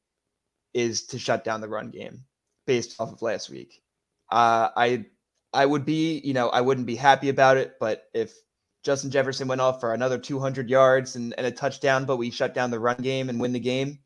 is 0.74 1.06
to 1.06 1.18
shut 1.18 1.44
down 1.44 1.60
the 1.60 1.68
run 1.68 1.90
game 1.90 2.24
based 2.66 3.00
off 3.00 3.12
of 3.12 3.22
last 3.22 3.50
week. 3.50 3.82
Uh, 4.30 4.68
I 4.76 5.06
I 5.52 5.66
would 5.66 5.84
be, 5.84 6.20
you 6.24 6.32
know, 6.32 6.48
I 6.48 6.60
wouldn't 6.60 6.86
be 6.86 6.96
happy 6.96 7.28
about 7.28 7.56
it, 7.56 7.74
but 7.78 8.04
if 8.14 8.34
Justin 8.82 9.10
Jefferson 9.10 9.48
went 9.48 9.60
off 9.60 9.80
for 9.80 9.94
another 9.94 10.18
200 10.18 10.68
yards 10.68 11.16
and, 11.16 11.34
and 11.36 11.46
a 11.46 11.50
touchdown, 11.50 12.04
but 12.04 12.16
we 12.16 12.30
shut 12.30 12.54
down 12.54 12.70
the 12.70 12.80
run 12.80 12.96
game 12.96 13.28
and 13.28 13.38
win 13.38 13.52
the 13.52 13.60
game, 13.60 13.98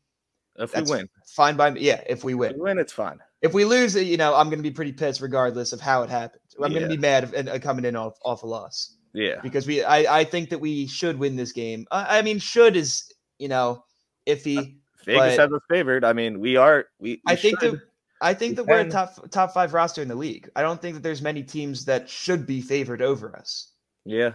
if 0.57 0.75
we 0.75 0.81
win, 0.83 1.09
fine 1.25 1.55
by 1.55 1.69
me. 1.69 1.81
Yeah, 1.81 2.01
if 2.07 2.23
we 2.23 2.33
win, 2.33 2.51
if 2.51 2.57
we 2.57 2.63
win, 2.63 2.79
it's 2.79 2.93
fine. 2.93 3.19
If 3.41 3.53
we 3.53 3.63
lose, 3.65 3.95
you 3.95 4.17
know, 4.17 4.35
I'm 4.35 4.47
going 4.47 4.59
to 4.59 4.63
be 4.63 4.71
pretty 4.71 4.91
pissed 4.91 5.21
regardless 5.21 5.71
of 5.71 5.79
how 5.79 6.01
it 6.01 6.09
happened. 6.09 6.41
I'm 6.61 6.71
yeah. 6.71 6.79
going 6.79 6.89
to 6.89 6.95
be 6.95 7.01
mad 7.01 7.31
if, 7.31 7.47
uh, 7.47 7.59
coming 7.59 7.85
in 7.85 7.95
off, 7.95 8.17
off 8.25 8.41
a 8.43 8.47
loss. 8.47 8.95
Yeah, 9.13 9.39
because 9.41 9.67
we, 9.67 9.83
I, 9.83 10.19
I 10.19 10.23
think 10.23 10.49
that 10.49 10.59
we 10.59 10.87
should 10.87 11.17
win 11.17 11.35
this 11.35 11.51
game. 11.51 11.85
I, 11.91 12.19
I 12.19 12.21
mean, 12.23 12.39
should 12.39 12.75
is 12.75 13.11
you 13.39 13.47
know 13.47 13.83
iffy. 14.27 14.75
Vegas 15.05 15.37
has 15.37 15.51
us 15.51 15.61
favored. 15.69 16.03
I 16.03 16.13
mean, 16.13 16.39
we 16.39 16.57
are. 16.57 16.85
We. 16.99 17.11
we 17.11 17.21
I 17.27 17.35
think 17.35 17.59
that. 17.61 17.79
I 18.21 18.33
think 18.33 18.55
that 18.55 18.65
we're 18.65 18.79
a 18.79 18.89
top 18.89 19.29
top 19.31 19.53
five 19.53 19.73
roster 19.73 20.01
in 20.01 20.07
the 20.07 20.15
league. 20.15 20.49
I 20.55 20.61
don't 20.61 20.81
think 20.81 20.95
that 20.95 21.03
there's 21.03 21.21
many 21.21 21.43
teams 21.43 21.85
that 21.85 22.09
should 22.09 22.45
be 22.47 22.61
favored 22.61 23.01
over 23.01 23.35
us. 23.35 23.71
Yeah, 24.05 24.33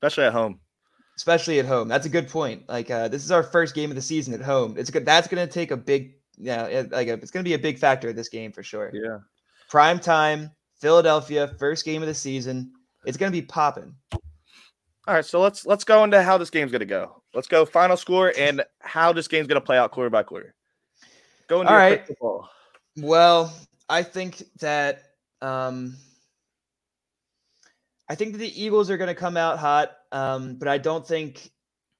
especially 0.00 0.24
at 0.24 0.32
home 0.32 0.60
especially 1.16 1.58
at 1.58 1.66
home. 1.66 1.88
That's 1.88 2.06
a 2.06 2.10
good 2.10 2.28
point. 2.28 2.68
Like 2.68 2.90
uh, 2.90 3.08
this 3.08 3.24
is 3.24 3.30
our 3.30 3.42
first 3.42 3.74
game 3.74 3.90
of 3.90 3.96
the 3.96 4.02
season 4.02 4.34
at 4.34 4.40
home. 4.40 4.76
It's 4.76 4.90
good. 4.90 5.04
That's 5.04 5.28
going 5.28 5.46
to 5.46 5.52
take 5.52 5.70
a 5.70 5.76
big, 5.76 6.14
yeah, 6.36 6.68
you 6.68 6.74
know, 6.74 6.88
like 6.92 7.08
a, 7.08 7.14
it's 7.14 7.30
going 7.30 7.44
to 7.44 7.48
be 7.48 7.54
a 7.54 7.58
big 7.58 7.78
factor 7.78 8.08
in 8.08 8.16
this 8.16 8.28
game 8.28 8.52
for 8.52 8.62
sure. 8.62 8.90
Yeah. 8.92 9.18
Prime 9.68 9.98
time, 9.98 10.50
Philadelphia, 10.80 11.48
first 11.58 11.84
game 11.84 12.02
of 12.02 12.08
the 12.08 12.14
season. 12.14 12.72
It's 13.06 13.16
going 13.16 13.30
to 13.30 13.38
be 13.38 13.46
popping. 13.46 13.94
All 15.06 15.14
right, 15.14 15.24
so 15.24 15.40
let's 15.40 15.66
let's 15.66 15.84
go 15.84 16.02
into 16.04 16.22
how 16.22 16.38
this 16.38 16.50
game's 16.50 16.70
going 16.70 16.80
to 16.80 16.86
go. 16.86 17.22
Let's 17.34 17.48
go 17.48 17.66
final 17.66 17.96
score 17.96 18.32
and 18.38 18.64
how 18.80 19.12
this 19.12 19.28
game's 19.28 19.46
going 19.46 19.60
to 19.60 19.64
play 19.64 19.76
out 19.76 19.90
quarter 19.90 20.08
by 20.08 20.22
quarter. 20.22 20.54
Go 21.48 21.60
into 21.60 21.72
All 21.72 21.76
right. 21.76 22.08
Well, 22.96 23.52
I 23.88 24.02
think 24.02 24.42
that 24.60 25.02
um, 25.42 25.96
I 28.08 28.14
think 28.14 28.32
that 28.32 28.38
the 28.38 28.62
Eagles 28.62 28.90
are 28.90 28.96
going 28.96 29.08
to 29.08 29.14
come 29.14 29.36
out 29.36 29.58
hot, 29.58 29.92
um, 30.12 30.56
but 30.56 30.68
I 30.68 30.78
don't 30.78 31.06
think 31.06 31.50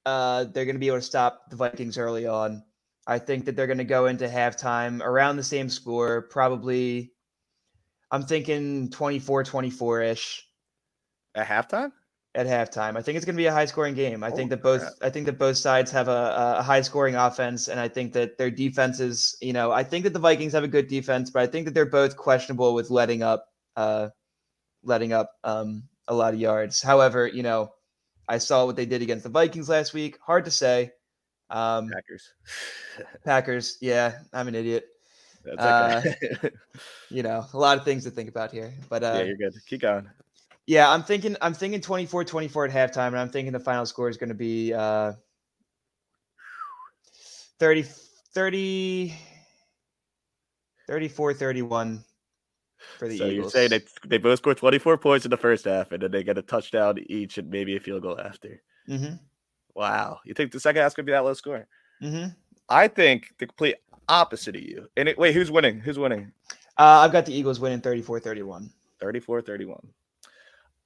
uh, 0.05 0.45
they're 0.45 0.65
going 0.65 0.75
to 0.75 0.79
be 0.79 0.87
able 0.87 0.97
to 0.97 1.01
stop 1.01 1.49
the 1.49 1.55
Vikings 1.55 1.97
early 1.97 2.27
on. 2.27 2.63
I 3.07 3.19
think 3.19 3.45
that 3.45 3.55
they're 3.55 3.67
going 3.67 3.77
to 3.77 3.83
go 3.83 4.07
into 4.07 4.27
halftime 4.27 5.01
around 5.01 5.35
the 5.35 5.43
same 5.43 5.69
score, 5.69 6.23
probably. 6.23 7.11
I'm 8.11 8.23
thinking 8.23 8.89
24 8.89 9.43
24 9.43 10.01
ish. 10.01 10.47
At 11.35 11.47
halftime? 11.47 11.91
At 12.35 12.47
halftime. 12.47 12.97
I 12.97 13.01
think 13.01 13.15
it's 13.15 13.23
going 13.25 13.35
to 13.35 13.41
be 13.41 13.45
a 13.45 13.53
high 13.53 13.63
scoring 13.63 13.95
game. 13.95 14.21
I 14.21 14.29
think 14.29 14.49
that 14.49 14.61
both 14.61 14.81
crap. 14.81 14.93
I 15.01 15.09
think 15.09 15.25
that 15.27 15.39
both 15.39 15.55
sides 15.55 15.89
have 15.91 16.09
a, 16.09 16.55
a 16.57 16.63
high 16.63 16.81
scoring 16.81 17.15
offense 17.15 17.69
and 17.69 17.79
I 17.79 17.87
think 17.87 18.11
that 18.11 18.37
their 18.37 18.51
defenses, 18.51 19.37
you 19.41 19.53
know, 19.53 19.71
I 19.71 19.85
think 19.85 20.03
that 20.03 20.11
the 20.11 20.19
Vikings 20.19 20.51
have 20.51 20.65
a 20.65 20.67
good 20.67 20.89
defense, 20.89 21.31
but 21.31 21.43
I 21.43 21.47
think 21.47 21.63
that 21.63 21.73
they're 21.73 21.85
both 21.85 22.17
questionable 22.17 22.73
with 22.73 22.89
letting 22.89 23.23
up 23.23 23.45
uh 23.77 24.09
letting 24.83 25.13
up 25.13 25.31
um 25.45 25.83
a 26.09 26.13
lot 26.13 26.33
of 26.33 26.39
yards. 26.41 26.81
However, 26.81 27.25
you 27.25 27.41
know, 27.41 27.71
I 28.27 28.39
saw 28.39 28.65
what 28.65 28.75
they 28.75 28.85
did 28.85 29.01
against 29.01 29.23
the 29.23 29.29
Vikings 29.29 29.69
last 29.69 29.93
week. 29.93 30.17
Hard 30.21 30.43
to 30.43 30.51
say. 30.51 30.91
Um, 31.49 31.89
Packers. 31.89 32.33
Packers. 33.23 33.77
Yeah, 33.79 34.19
I'm 34.33 34.49
an 34.49 34.55
idiot. 34.55 34.87
Uh, 35.57 36.01
you 37.09 37.23
know, 37.23 37.45
a 37.53 37.57
lot 37.57 37.77
of 37.77 37.85
things 37.85 38.03
to 38.03 38.11
think 38.11 38.29
about 38.29 38.51
here. 38.51 38.73
But 38.89 39.03
uh, 39.03 39.13
yeah, 39.17 39.23
you're 39.23 39.37
good. 39.37 39.53
Keep 39.67 39.81
going. 39.81 40.09
Yeah, 40.67 40.89
I'm 40.89 41.03
thinking. 41.03 41.35
I'm 41.41 41.53
thinking 41.53 41.79
24-24 41.79 42.69
at 42.69 42.93
halftime, 42.93 43.07
and 43.07 43.19
I'm 43.19 43.29
thinking 43.29 43.53
the 43.53 43.59
final 43.59 43.85
score 43.85 44.09
is 44.09 44.17
going 44.17 44.29
to 44.29 44.35
be 44.35 44.73
uh, 44.73 45.13
30, 47.59 47.83
30, 48.33 49.13
34, 50.87 51.33
31 51.33 52.03
for 52.97 53.07
the 53.07 53.17
so 53.17 53.25
Eagles. 53.25 53.35
you're 53.35 53.49
saying 53.49 53.69
they, 53.69 54.07
they 54.07 54.17
both 54.17 54.39
score 54.39 54.55
24 54.55 54.97
points 54.97 55.25
in 55.25 55.31
the 55.31 55.37
first 55.37 55.65
half, 55.65 55.91
and 55.91 56.01
then 56.01 56.11
they 56.11 56.23
get 56.23 56.37
a 56.37 56.41
touchdown 56.41 56.97
each 57.07 57.37
and 57.37 57.49
maybe 57.49 57.75
a 57.75 57.79
field 57.79 58.01
goal 58.01 58.19
after. 58.19 58.61
Mm-hmm. 58.89 59.15
Wow. 59.75 60.19
You 60.25 60.33
think 60.33 60.51
the 60.51 60.59
second 60.59 60.81
half's 60.81 60.95
going 60.95 61.05
to 61.05 61.09
be 61.09 61.13
that 61.13 61.23
low 61.23 61.33
scoring? 61.33 61.65
Mm-hmm. 62.01 62.29
I 62.69 62.87
think 62.87 63.33
the 63.37 63.47
complete 63.47 63.75
opposite 64.07 64.55
of 64.55 64.61
you. 64.61 64.87
And 64.97 65.09
it, 65.09 65.17
wait, 65.17 65.33
who's 65.33 65.51
winning? 65.51 65.79
Who's 65.79 65.99
winning? 65.99 66.31
Uh, 66.77 67.03
I've 67.03 67.11
got 67.11 67.25
the 67.25 67.33
Eagles 67.33 67.59
winning 67.59 67.81
34 67.81 68.19
31. 68.19 68.69
34 68.99 69.41
31. 69.41 69.87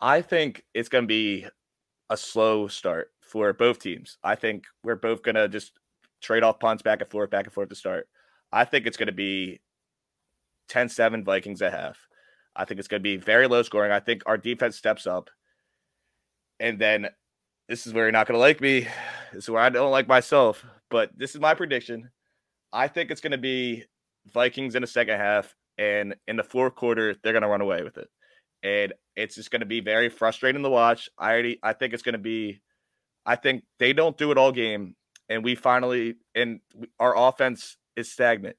I 0.02 0.22
think 0.22 0.64
it's 0.74 0.90
going 0.90 1.04
to 1.04 1.08
be 1.08 1.46
a 2.10 2.18
slow 2.18 2.68
start 2.68 3.12
for 3.22 3.52
both 3.54 3.80
teams. 3.80 4.18
I 4.24 4.36
think 4.36 4.66
we're 4.84 4.96
both 4.96 5.24
going 5.24 5.36
to 5.36 5.48
just 5.48 5.74
trade 6.22 6.44
off 6.44 6.60
punts 6.60 6.82
back 6.82 7.02
and 7.02 7.10
forth, 7.10 7.30
back 7.30 7.46
and 7.46 7.54
forth 7.54 7.70
to 7.70 7.76
start. 7.76 8.08
I 8.52 8.66
think 8.66 8.88
it's 8.88 8.98
going 8.98 9.08
to 9.08 9.14
be 9.14 9.60
10 10.70 10.90
7 10.90 11.24
Vikings 11.24 11.62
at 11.62 11.74
half. 11.74 11.98
I 12.56 12.66
think 12.66 12.80
it's 12.80 12.88
going 12.88 13.02
to 13.02 13.04
be 13.04 13.18
very 13.18 13.48
low 13.48 13.62
scoring. 13.62 13.92
I 13.92 14.00
think 14.00 14.24
our 14.26 14.38
defense 14.38 14.76
steps 14.76 15.06
up. 15.06 15.30
And 16.60 16.80
then 16.80 17.08
this 17.68 17.86
is 17.86 17.94
where 17.94 18.06
you're 18.06 18.12
not 18.12 18.28
going 18.28 18.36
to 18.36 18.40
like 18.40 18.60
me. 18.60 18.88
This 19.34 19.44
is 19.44 19.50
where 19.50 19.62
I 19.62 19.70
don't 19.70 19.92
like 19.92 20.08
myself. 20.08 20.66
But 20.90 21.12
this 21.16 21.36
is 21.36 21.42
my 21.42 21.54
prediction. 21.54 22.10
I 22.74 22.88
think 22.88 23.12
it's 23.12 23.22
going 23.22 23.32
to 23.32 23.38
be 23.38 23.84
Vikings 24.34 24.76
in 24.76 24.82
the 24.82 24.88
second 24.88 25.18
half. 25.18 25.56
And 25.78 26.16
in 26.28 26.36
the 26.36 26.44
fourth 26.44 26.76
quarter, 26.76 27.16
they're 27.24 27.34
going 27.34 27.44
to 27.44 27.48
run 27.48 27.62
away 27.62 27.84
with 27.84 27.98
it. 27.98 28.10
And 28.64 28.94
it's 29.16 29.36
just 29.36 29.52
going 29.52 29.62
to 29.62 29.66
be 29.66 29.80
very 29.80 30.10
frustrating 30.10 30.64
to 30.64 30.70
watch. 30.70 31.10
I 31.18 31.32
already, 31.32 31.60
I 31.64 31.74
think 31.74 31.94
it's 31.94 32.04
going 32.04 32.14
to 32.14 32.20
be, 32.20 32.62
I 33.26 33.36
think 33.36 33.64
they 33.80 33.94
don't 33.94 34.18
do 34.18 34.32
it 34.32 34.38
all 34.38 34.52
game. 34.52 34.96
And 35.30 35.44
we 35.44 35.56
finally, 35.56 36.16
and 36.36 36.60
our 37.00 37.16
offense 37.16 37.78
is 37.96 38.12
stagnant. 38.12 38.58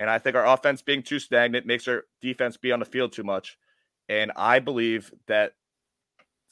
And 0.00 0.10
I 0.10 0.18
think 0.18 0.36
our 0.36 0.46
offense 0.46 0.82
being 0.82 1.02
too 1.02 1.18
stagnant 1.18 1.66
makes 1.66 1.88
our 1.88 2.04
defense 2.20 2.56
be 2.56 2.72
on 2.72 2.80
the 2.80 2.84
field 2.84 3.12
too 3.12 3.24
much. 3.24 3.56
And 4.08 4.32
I 4.36 4.58
believe 4.58 5.12
that 5.26 5.52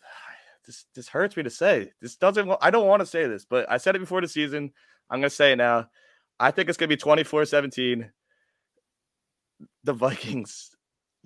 this 0.66 0.86
this 0.94 1.08
hurts 1.08 1.36
me 1.36 1.42
to 1.44 1.50
say. 1.50 1.92
This 2.00 2.16
doesn't 2.16 2.50
I 2.60 2.70
don't 2.70 2.86
want 2.86 3.00
to 3.00 3.06
say 3.06 3.26
this, 3.26 3.44
but 3.44 3.70
I 3.70 3.78
said 3.78 3.96
it 3.96 4.00
before 4.00 4.20
the 4.20 4.28
season. 4.28 4.72
I'm 5.10 5.20
going 5.20 5.30
to 5.30 5.36
say 5.36 5.52
it 5.52 5.56
now. 5.56 5.88
I 6.38 6.50
think 6.50 6.68
it's 6.68 6.76
going 6.76 6.90
to 6.90 6.96
be 6.96 7.00
24-17. 7.00 8.10
The 9.84 9.92
Vikings 9.92 10.76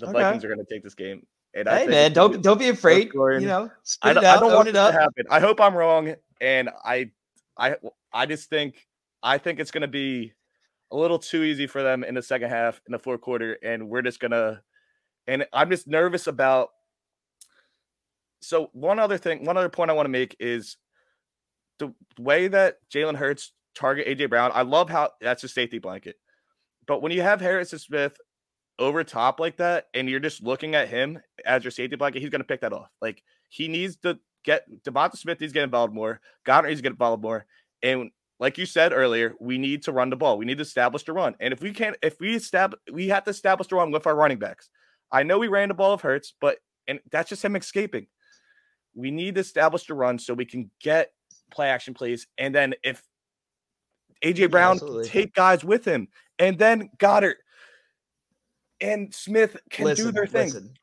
the 0.01 0.09
okay. 0.09 0.23
Vikings 0.23 0.45
are 0.45 0.49
going 0.49 0.65
to 0.65 0.75
take 0.75 0.83
this 0.83 0.95
game. 0.95 1.27
And 1.53 1.69
hey 1.69 1.87
man, 1.89 2.13
don't 2.13 2.43
don't 2.43 2.59
be 2.59 2.69
afraid. 2.69 3.13
You 3.13 3.41
know, 3.41 3.71
I 4.03 4.13
don't, 4.13 4.25
out, 4.25 4.37
I 4.37 4.41
don't 4.41 4.55
want 4.55 4.69
it, 4.69 4.71
it 4.71 4.75
to 4.75 4.93
happen. 4.93 5.25
I 5.31 5.41
hope 5.41 5.61
I'm 5.61 5.75
wrong, 5.75 6.15
and 6.41 6.71
I 6.85 7.11
I 7.59 7.77
I 8.13 8.27
just 8.27 8.49
think 8.49 8.87
I 9.23 9.39
think 9.39 9.59
it's 9.59 9.71
going 9.71 9.83
to 9.83 9.89
be 9.89 10.33
a 10.93 10.97
little 10.97 11.19
too 11.19 11.43
easy 11.43 11.67
for 11.67 11.83
them 11.83 12.05
in 12.05 12.15
the 12.15 12.23
second 12.23 12.51
half, 12.51 12.81
in 12.87 12.93
the 12.93 12.99
fourth 12.99 13.21
quarter, 13.21 13.59
and 13.63 13.89
we're 13.89 14.03
just 14.03 14.21
gonna. 14.21 14.63
And 15.27 15.47
I'm 15.53 15.71
just 15.71 15.87
nervous 15.87 16.27
about. 16.27 16.71
So 18.41 18.71
one 18.73 18.99
other 18.99 19.19
thing, 19.19 19.45
one 19.45 19.57
other 19.57 19.69
point 19.69 19.91
I 19.91 19.95
want 19.95 20.07
to 20.07 20.11
make 20.11 20.35
is 20.41 20.77
the 21.79 21.93
way 22.19 22.49
that 22.49 22.79
Jalen 22.93 23.17
Hurts 23.17 23.53
target 23.75 24.07
AJ 24.07 24.31
Brown. 24.31 24.51
I 24.55 24.63
love 24.63 24.89
how 24.89 25.11
that's 25.21 25.45
a 25.45 25.49
safety 25.49 25.79
blanket, 25.79 26.17
but 26.87 27.03
when 27.03 27.13
you 27.13 27.23
have 27.23 27.41
Harrison 27.41 27.79
Smith 27.79 28.17
over 28.81 29.05
top 29.05 29.39
like 29.39 29.59
that, 29.59 29.87
and 29.95 30.09
you're 30.09 30.19
just 30.19 30.43
looking 30.43 30.75
at 30.75 30.89
him 30.89 31.21
as 31.47 31.63
your 31.63 31.71
safety 31.71 31.95
blanket, 31.95 32.21
he's 32.21 32.31
gonna 32.31 32.43
pick 32.43 32.63
that 32.63 32.73
off. 32.73 32.91
Like 33.01 33.23
he 33.49 33.69
needs 33.69 33.97
to 33.99 34.19
get 34.45 34.65
DeVonta 34.83 35.17
Smith. 35.17 35.39
He's 35.39 35.53
getting 35.53 35.69
involved 35.69 35.95
more. 35.95 36.21
Goedert 36.45 36.71
he's 36.71 36.81
getting 36.81 36.95
involved 36.95 37.23
more, 37.23 37.47
and 37.83 38.11
like 38.41 38.57
you 38.57 38.65
said 38.65 38.93
earlier, 38.93 39.35
we 39.39 39.59
need 39.59 39.83
to 39.83 39.93
run 39.93 40.09
the 40.09 40.17
ball. 40.17 40.39
We 40.39 40.47
need 40.47 40.57
to 40.59 40.63
establish 40.63 41.05
the 41.05 41.13
run. 41.13 41.37
And 41.41 41.53
if 41.53 41.61
we 41.61 41.73
can't, 41.73 41.97
if 42.03 42.19
we 42.19 42.35
establish, 42.35 42.81
we 42.91 43.09
have 43.09 43.25
to 43.25 43.31
establish 43.31 43.69
the 43.69 43.77
run 43.77 43.93
with 43.93 44.07
our 44.07 44.17
running 44.17 44.39
backs. 44.39 44.71
I 45.13 45.23
know 45.23 45.39
we 45.39 45.49
ran 45.49 45.69
the 45.69 45.75
ball 45.75 45.93
of 45.93 46.01
Hurts, 46.01 46.33
but 46.41 46.59
and 46.89 47.01
that's 47.13 47.29
just 47.29 47.45
him 47.45 47.55
escaping. 47.55 48.07
We 48.95 49.11
need 49.11 49.35
to 49.35 49.43
establish 49.43 49.85
the 49.85 49.95
run 49.95 50.19
so 50.19 50.33
we 50.33 50.47
can 50.47 50.71
get 50.81 51.13
play 51.53 51.69
action 51.69 51.93
plays. 51.93 52.27
And 52.39 52.55
then 52.55 52.75
if 52.83 53.03
AJ 54.25 54.51
Brown 54.51 54.73
Absolutely. 54.73 55.09
take 55.09 55.35
guys 55.35 55.63
with 55.63 55.85
him, 55.85 56.09
and 56.39 56.59
then 56.59 56.89
Goedert 56.99 57.35
and 58.81 59.15
Smith 59.15 59.57
can 59.71 59.87
listen, 59.87 60.07
do 60.07 60.13
their 60.13 60.27
thing. 60.27 60.47
listen. 60.47 60.75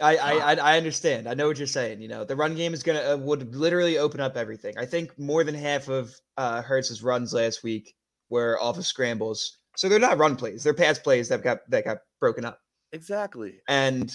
I, 0.00 0.16
I 0.16 0.32
I 0.32 0.54
I 0.54 0.76
understand. 0.76 1.28
I 1.28 1.34
know 1.34 1.46
what 1.46 1.58
you're 1.58 1.66
saying. 1.66 2.00
You 2.00 2.08
know, 2.08 2.24
the 2.24 2.36
run 2.36 2.54
game 2.54 2.74
is 2.74 2.82
gonna 2.82 3.14
uh, 3.14 3.16
would 3.16 3.54
literally 3.54 3.98
open 3.98 4.20
up 4.20 4.36
everything. 4.36 4.74
I 4.76 4.84
think 4.84 5.16
more 5.18 5.44
than 5.44 5.54
half 5.54 5.88
of 5.88 6.14
uh 6.36 6.62
Hurts's 6.62 7.02
runs 7.02 7.32
last 7.32 7.62
week 7.62 7.94
were 8.28 8.60
off 8.60 8.78
of 8.78 8.86
scrambles. 8.86 9.58
So 9.76 9.88
they're 9.88 9.98
not 9.98 10.18
run 10.18 10.36
plays; 10.36 10.64
they're 10.64 10.74
pass 10.74 10.98
plays 10.98 11.28
that 11.28 11.42
got 11.42 11.58
that 11.70 11.84
got 11.84 11.98
broken 12.20 12.44
up. 12.44 12.60
Exactly. 12.92 13.60
And 13.68 14.12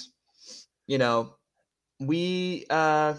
you 0.87 0.97
know, 0.97 1.35
we 1.99 2.65
uh 2.69 3.15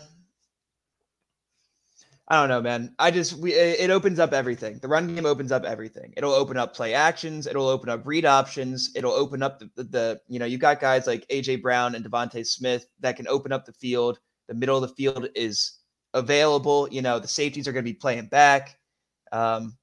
I 2.31 2.39
don't 2.39 2.51
know, 2.51 2.61
man. 2.61 2.95
I 2.99 3.11
just 3.11 3.39
we 3.39 3.55
it 3.55 3.91
opens 3.91 4.19
up 4.19 4.35
everything. 4.35 4.79
The 4.81 4.89
run 4.89 5.15
game 5.15 5.25
opens 5.25 5.51
up 5.51 5.65
everything. 5.65 6.13
It'll 6.15 6.35
open 6.35 6.59
up 6.59 6.75
play 6.75 6.93
actions. 6.93 7.47
It'll 7.47 7.69
open 7.69 7.89
up 7.89 8.03
read 8.05 8.27
options. 8.27 8.91
It'll 8.95 9.13
open 9.13 9.43
up 9.43 9.59
the, 9.59 9.71
the, 9.77 9.85
the 9.85 10.21
you 10.29 10.39
know 10.39 10.45
you 10.45 10.59
got 10.59 10.79
guys 10.79 11.07
like 11.07 11.27
AJ 11.29 11.63
Brown 11.63 11.95
and 11.95 12.05
DeVonta 12.05 12.47
Smith 12.47 12.87
that 13.01 13.17
can 13.17 13.27
open 13.29 13.51
up 13.51 13.65
the 13.65 13.73
field. 13.73 14.19
The 14.47 14.55
middle 14.55 14.77
of 14.77 14.83
the 14.83 14.95
field 14.95 15.29
is 15.35 15.79
available. 16.13 16.87
You 16.91 17.01
know 17.01 17.19
the 17.19 17.29
safeties 17.29 17.67
are 17.67 17.73
going 17.73 17.85
to 17.85 17.91
be 17.91 17.99
playing 17.99 18.27
back. 18.27 18.79
Um, 19.33 19.79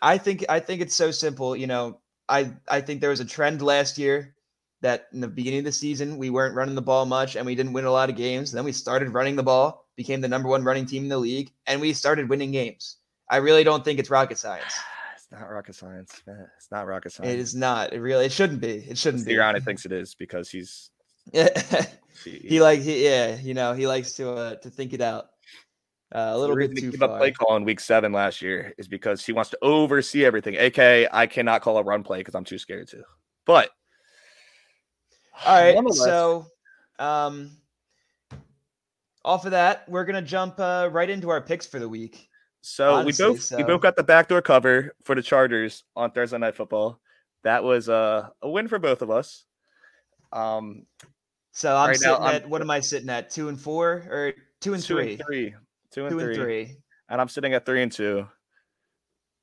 I 0.00 0.18
think 0.18 0.44
I 0.48 0.60
think 0.60 0.80
it's 0.80 0.94
so 0.94 1.10
simple. 1.10 1.56
You 1.56 1.66
know 1.66 2.00
I 2.28 2.52
I 2.68 2.80
think 2.80 3.00
there 3.00 3.10
was 3.10 3.20
a 3.20 3.24
trend 3.24 3.60
last 3.60 3.98
year 3.98 4.36
that 4.82 5.08
in 5.12 5.20
the 5.20 5.28
beginning 5.28 5.58
of 5.58 5.64
the 5.64 5.72
season 5.72 6.16
we 6.16 6.30
weren't 6.30 6.54
running 6.54 6.74
the 6.74 6.82
ball 6.82 7.04
much 7.06 7.36
and 7.36 7.44
we 7.44 7.54
didn't 7.54 7.72
win 7.72 7.84
a 7.86 7.90
lot 7.90 8.08
of 8.08 8.16
games. 8.16 8.52
Then 8.52 8.64
we 8.64 8.72
started 8.72 9.10
running 9.10 9.36
the 9.36 9.42
ball, 9.42 9.88
became 10.00 10.22
the 10.22 10.28
number 10.28 10.48
one 10.48 10.64
running 10.64 10.86
team 10.86 11.02
in 11.02 11.08
the 11.10 11.18
league, 11.18 11.52
and 11.66 11.78
we 11.78 11.92
started 11.92 12.30
winning 12.30 12.52
games. 12.52 12.96
I 13.28 13.36
really 13.36 13.64
don't 13.64 13.84
think 13.84 13.98
it's 13.98 14.08
rocket 14.08 14.38
science. 14.38 14.74
It's 15.14 15.38
not 15.38 15.50
rocket 15.50 15.74
science. 15.76 16.22
It's 16.56 16.72
not 16.72 16.86
rocket 16.88 17.12
science. 17.12 17.32
It 17.32 17.38
is 17.38 17.54
not. 17.54 17.92
It 17.92 18.00
really. 18.00 18.24
It 18.24 18.32
shouldn't 18.32 18.60
be. 18.60 18.78
It 18.78 18.98
shouldn't 18.98 19.24
be. 19.24 19.34
Sirianni 19.34 19.62
thinks 19.62 19.84
it 19.84 19.92
is 19.92 20.16
because 20.16 20.50
he's 20.50 20.90
he, 21.32 21.44
he, 22.24 22.60
like 22.60 22.80
he, 22.80 23.04
yeah, 23.04 23.36
you 23.36 23.54
know, 23.54 23.72
he 23.74 23.86
likes 23.86 24.14
to 24.14 24.32
uh, 24.32 24.54
to 24.56 24.70
think 24.70 24.92
it 24.92 25.00
out 25.00 25.26
uh, 26.12 26.32
a 26.32 26.38
little 26.38 26.56
the 26.56 26.62
bit 26.62 26.70
reason 26.70 26.76
he 26.76 26.80
too 26.80 26.90
gave 26.92 27.02
up 27.02 27.10
far. 27.10 27.18
play 27.18 27.30
call 27.30 27.54
in 27.56 27.64
week 27.64 27.78
seven 27.78 28.12
last 28.12 28.42
year 28.42 28.74
is 28.78 28.88
because 28.88 29.24
he 29.24 29.32
wants 29.32 29.50
to 29.50 29.58
oversee 29.62 30.24
everything. 30.24 30.56
AK, 30.56 31.08
I 31.12 31.28
cannot 31.30 31.62
call 31.62 31.78
a 31.78 31.84
run 31.84 32.02
play 32.02 32.18
because 32.18 32.34
I'm 32.34 32.44
too 32.44 32.58
scared 32.58 32.88
to. 32.88 33.04
But 33.44 33.70
All 35.46 35.54
right, 35.54 35.94
so 35.94 36.46
um, 36.98 37.52
off 39.24 39.44
of 39.44 39.50
that, 39.52 39.88
we're 39.88 40.04
gonna 40.04 40.22
jump 40.22 40.58
uh, 40.58 40.88
right 40.90 41.08
into 41.10 41.28
our 41.30 41.40
picks 41.40 41.66
for 41.66 41.78
the 41.78 41.88
week. 41.88 42.28
So 42.62 42.94
Honestly, 42.94 43.24
we 43.26 43.32
both 43.32 43.52
we 43.52 43.62
both 43.62 43.80
got 43.80 43.96
the 43.96 44.02
backdoor 44.04 44.42
cover 44.42 44.94
for 45.04 45.14
the 45.14 45.22
Chargers 45.22 45.84
on 45.96 46.10
Thursday 46.10 46.38
Night 46.38 46.56
Football. 46.56 47.00
That 47.44 47.64
was 47.64 47.88
uh, 47.88 48.28
a 48.42 48.50
win 48.50 48.68
for 48.68 48.78
both 48.78 49.00
of 49.02 49.10
us. 49.10 49.44
Um, 50.32 50.86
So 51.52 51.74
I'm 51.76 51.88
Right 51.88 51.98
now, 52.02 52.14
sitting 52.14 52.22
I'm- 52.26 52.34
at 52.36 52.48
what 52.48 52.60
am 52.60 52.70
I 52.70 52.80
sitting 52.80 53.08
at? 53.10 53.30
Two 53.30 53.48
and 53.48 53.58
four 53.60 54.04
or 54.10 54.32
two 54.60 54.74
and 54.74 54.82
two 54.82 54.94
three? 54.96 55.12
and 55.14 55.22
three, 55.26 55.54
two 55.92 56.06
and 56.06 56.10
Two 56.12 56.18
three, 56.20 56.34
and 56.34 56.42
three. 56.42 56.76
and 57.08 57.20
I'm 57.20 57.28
sitting 57.28 57.54
at 57.54 57.64
three 57.66 57.82
and 57.82 57.90
two, 57.90 58.26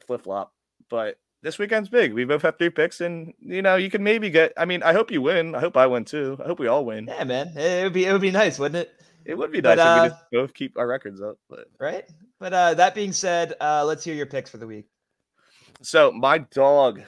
flip 0.06 0.24
flop. 0.24 0.54
But 0.90 1.18
this 1.44 1.58
weekend's 1.60 1.90
big. 1.90 2.14
We 2.14 2.24
both 2.24 2.44
have 2.44 2.58
three 2.58 2.70
picks, 2.70 3.02
and 3.02 3.34
you 3.40 3.62
know 3.62 3.76
you 3.76 3.90
can 3.90 4.04
maybe 4.04 4.30
get. 4.30 4.54
I 4.58 4.66
mean, 4.66 4.84
I 4.84 4.94
hope 4.94 5.12
you 5.12 5.22
win. 5.22 5.54
I 5.56 5.60
hope 5.60 5.76
I 5.76 5.88
win 5.88 6.06
too. 6.06 6.38
I 6.44 6.48
hope 6.48 6.60
we 6.60 6.68
all 6.68 6.86
win. 6.86 7.08
Yeah, 7.08 7.24
man, 7.26 7.48
it 7.58 7.84
would 7.84 7.94
be 7.94 8.06
it 8.06 8.12
would 8.12 8.22
be 8.22 8.32
nice, 8.32 8.58
wouldn't 8.60 8.88
it? 8.88 8.94
It 9.28 9.38
would 9.38 9.52
be 9.52 9.60
But, 9.60 9.76
nice 9.76 9.86
if 9.86 9.86
we 9.86 10.00
uh, 10.00 10.10
just 10.10 10.32
both 10.32 10.54
keep 10.54 10.78
our 10.78 10.88
records 10.88 11.22
up. 11.22 11.38
But 11.50 11.68
Right. 11.80 12.06
But 12.40 12.54
uh, 12.54 12.74
that 12.76 12.96
being 12.96 13.12
said, 13.12 13.54
uh, 13.60 13.84
let's 13.86 14.04
hear 14.04 14.16
your 14.16 14.26
picks 14.26 14.50
for 14.50 14.58
the 14.58 14.66
week. 14.66 14.86
So 15.82 16.12
my 16.12 16.38
dog, 16.38 17.02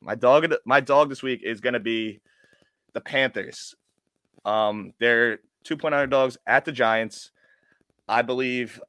my 0.00 0.14
dog, 0.14 0.52
my 0.64 0.80
dog 0.80 1.10
this 1.10 1.22
week 1.22 1.42
is 1.44 1.60
going 1.60 1.74
to 1.74 1.80
be 1.80 2.20
the 2.94 3.00
Panthers. 3.00 3.74
Um, 4.44 4.94
they're 4.98 5.40
two 5.64 5.76
point 5.76 5.94
underdogs 5.94 6.38
at 6.46 6.64
the 6.64 6.72
Giants. 6.72 7.30
I 8.08 8.22
believe 8.22 8.80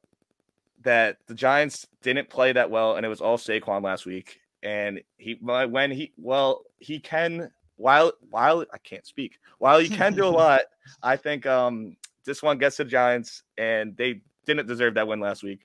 that 0.82 1.18
the 1.26 1.34
Giants 1.34 1.86
didn't 2.02 2.30
play 2.30 2.52
that 2.52 2.70
well, 2.70 2.96
and 2.96 3.04
it 3.04 3.08
was 3.08 3.20
all 3.20 3.36
Saquon 3.36 3.82
last 3.82 4.06
week. 4.06 4.40
And 4.62 5.02
he, 5.18 5.36
when 5.40 5.90
he, 5.90 6.12
well, 6.16 6.62
he 6.78 7.00
can 7.00 7.50
while 7.76 8.12
while 8.30 8.64
I 8.72 8.78
can't 8.78 9.06
speak 9.06 9.38
while 9.58 9.80
you 9.80 9.94
can 9.94 10.14
do 10.14 10.24
a 10.24 10.28
lot. 10.42 10.62
I 11.02 11.16
think 11.16 11.46
um 11.46 11.96
this 12.24 12.42
one 12.42 12.58
gets 12.58 12.76
the 12.76 12.84
Giants, 12.84 13.42
and 13.58 13.96
they 13.96 14.20
didn't 14.46 14.66
deserve 14.66 14.94
that 14.94 15.06
win 15.06 15.20
last 15.20 15.42
week. 15.42 15.60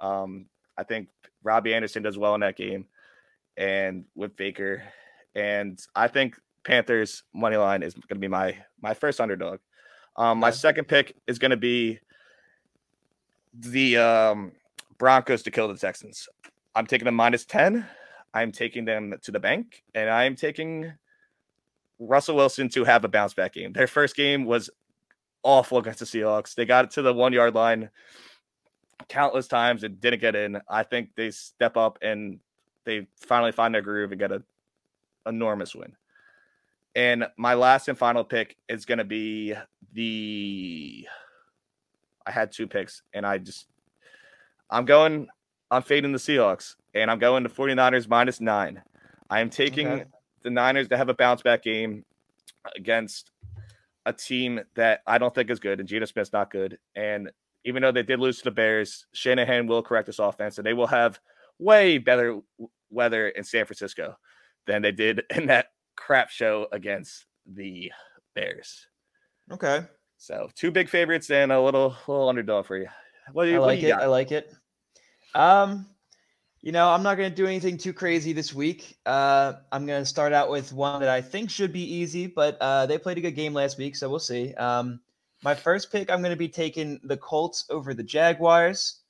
Um, 0.00 0.46
I 0.76 0.82
think 0.82 1.08
Robbie 1.42 1.74
Anderson 1.74 2.02
does 2.02 2.18
well 2.18 2.34
in 2.34 2.40
that 2.40 2.56
game, 2.56 2.86
and 3.56 4.04
with 4.14 4.36
Baker, 4.36 4.82
and 5.34 5.78
I 5.94 6.08
think 6.08 6.38
Panthers 6.64 7.22
money 7.32 7.56
line 7.56 7.82
is 7.82 7.94
going 7.94 8.16
to 8.16 8.20
be 8.20 8.28
my 8.28 8.56
my 8.80 8.94
first 8.94 9.20
underdog. 9.20 9.60
Um, 10.16 10.38
my 10.38 10.50
second 10.50 10.86
pick 10.86 11.14
is 11.26 11.38
going 11.38 11.52
to 11.52 11.56
be 11.56 12.00
the 13.54 13.98
um, 13.98 14.52
Broncos 14.98 15.42
to 15.44 15.50
kill 15.50 15.68
the 15.68 15.76
Texans. 15.76 16.28
I'm 16.74 16.86
taking 16.86 17.04
them 17.04 17.14
minus 17.14 17.44
ten. 17.44 17.86
I'm 18.34 18.52
taking 18.52 18.84
them 18.84 19.14
to 19.22 19.30
the 19.30 19.40
bank, 19.40 19.82
and 19.94 20.10
I'm 20.10 20.36
taking 20.36 20.92
Russell 21.98 22.36
Wilson 22.36 22.68
to 22.70 22.84
have 22.84 23.04
a 23.04 23.08
bounce 23.08 23.34
back 23.34 23.54
game. 23.54 23.72
Their 23.72 23.86
first 23.86 24.16
game 24.16 24.44
was 24.44 24.70
awful 25.42 25.78
against 25.78 26.00
the 26.00 26.04
Seahawks. 26.04 26.54
They 26.54 26.64
got 26.64 26.84
it 26.84 26.90
to 26.92 27.02
the 27.02 27.14
one 27.14 27.32
yard 27.32 27.54
line 27.54 27.90
countless 29.08 29.48
times 29.48 29.84
and 29.84 30.00
didn't 30.00 30.20
get 30.20 30.36
in. 30.36 30.60
I 30.68 30.82
think 30.82 31.10
they 31.16 31.30
step 31.30 31.76
up 31.76 31.98
and 32.02 32.40
they 32.84 33.06
finally 33.20 33.52
find 33.52 33.74
their 33.74 33.82
groove 33.82 34.12
and 34.12 34.18
get 34.18 34.32
a 34.32 34.42
enormous 35.26 35.74
win. 35.74 35.94
And 36.94 37.26
my 37.36 37.54
last 37.54 37.88
and 37.88 37.98
final 37.98 38.24
pick 38.24 38.56
is 38.68 38.84
going 38.84 38.98
to 38.98 39.04
be 39.04 39.54
the. 39.92 41.06
I 42.26 42.30
had 42.30 42.52
two 42.52 42.66
picks 42.66 43.02
and 43.12 43.26
I 43.26 43.38
just. 43.38 43.66
I'm 44.70 44.84
going. 44.84 45.28
I'm 45.70 45.82
fading 45.82 46.12
the 46.12 46.18
Seahawks 46.18 46.76
and 46.94 47.10
I'm 47.10 47.18
going 47.18 47.42
to 47.44 47.50
49ers 47.50 48.08
minus 48.08 48.40
nine. 48.40 48.82
I 49.28 49.40
am 49.40 49.50
taking 49.50 49.86
Okay. 49.86 50.04
The 50.48 50.54
Niners 50.54 50.88
to 50.88 50.96
have 50.96 51.08
a 51.08 51.14
bounce 51.14 51.42
back 51.42 51.62
game 51.62 52.04
against 52.74 53.30
a 54.06 54.12
team 54.12 54.60
that 54.74 55.02
I 55.06 55.18
don't 55.18 55.34
think 55.34 55.50
is 55.50 55.60
good, 55.60 55.80
and 55.80 55.88
Geno 55.88 56.06
Smith's 56.06 56.32
not 56.32 56.50
good. 56.50 56.78
And 56.96 57.30
even 57.64 57.82
though 57.82 57.92
they 57.92 58.02
did 58.02 58.18
lose 58.18 58.38
to 58.38 58.44
the 58.44 58.50
Bears, 58.50 59.06
Shanahan 59.12 59.66
will 59.66 59.82
correct 59.82 60.06
this 60.06 60.18
offense, 60.18 60.56
and 60.58 60.66
they 60.66 60.72
will 60.72 60.86
have 60.86 61.20
way 61.58 61.98
better 61.98 62.40
weather 62.90 63.28
in 63.28 63.44
San 63.44 63.66
Francisco 63.66 64.16
than 64.66 64.80
they 64.80 64.92
did 64.92 65.22
in 65.34 65.46
that 65.46 65.66
crap 65.96 66.30
show 66.30 66.66
against 66.72 67.26
the 67.46 67.92
Bears. 68.34 68.86
Okay. 69.52 69.82
So 70.16 70.48
two 70.54 70.70
big 70.70 70.88
favorites 70.88 71.30
and 71.30 71.52
a 71.52 71.60
little 71.60 71.94
little 72.06 72.28
underdog 72.28 72.66
for 72.66 72.76
you. 72.76 72.88
What 73.32 73.44
do 73.44 73.50
you, 73.50 73.56
I 73.56 73.60
what 73.60 73.66
do 73.66 73.70
like 73.72 73.82
you 73.82 73.88
it. 73.88 73.90
got? 73.90 74.02
I 74.02 74.06
like 74.06 74.32
it. 74.32 74.52
Um, 75.34 75.86
you 76.62 76.72
know, 76.72 76.88
I'm 76.88 77.02
not 77.02 77.16
going 77.16 77.30
to 77.30 77.34
do 77.34 77.46
anything 77.46 77.78
too 77.78 77.92
crazy 77.92 78.32
this 78.32 78.52
week. 78.52 78.98
Uh, 79.06 79.54
I'm 79.70 79.86
going 79.86 80.02
to 80.02 80.06
start 80.06 80.32
out 80.32 80.50
with 80.50 80.72
one 80.72 81.00
that 81.00 81.08
I 81.08 81.20
think 81.20 81.50
should 81.50 81.72
be 81.72 81.94
easy, 81.94 82.26
but 82.26 82.58
uh, 82.60 82.86
they 82.86 82.98
played 82.98 83.18
a 83.18 83.20
good 83.20 83.36
game 83.36 83.54
last 83.54 83.78
week, 83.78 83.94
so 83.94 84.08
we'll 84.08 84.18
see. 84.18 84.54
Um, 84.54 85.00
my 85.42 85.54
first 85.54 85.92
pick, 85.92 86.10
I'm 86.10 86.20
going 86.20 86.32
to 86.32 86.36
be 86.36 86.48
taking 86.48 87.00
the 87.04 87.16
Colts 87.16 87.64
over 87.70 87.94
the 87.94 88.02
Jaguars. 88.02 89.00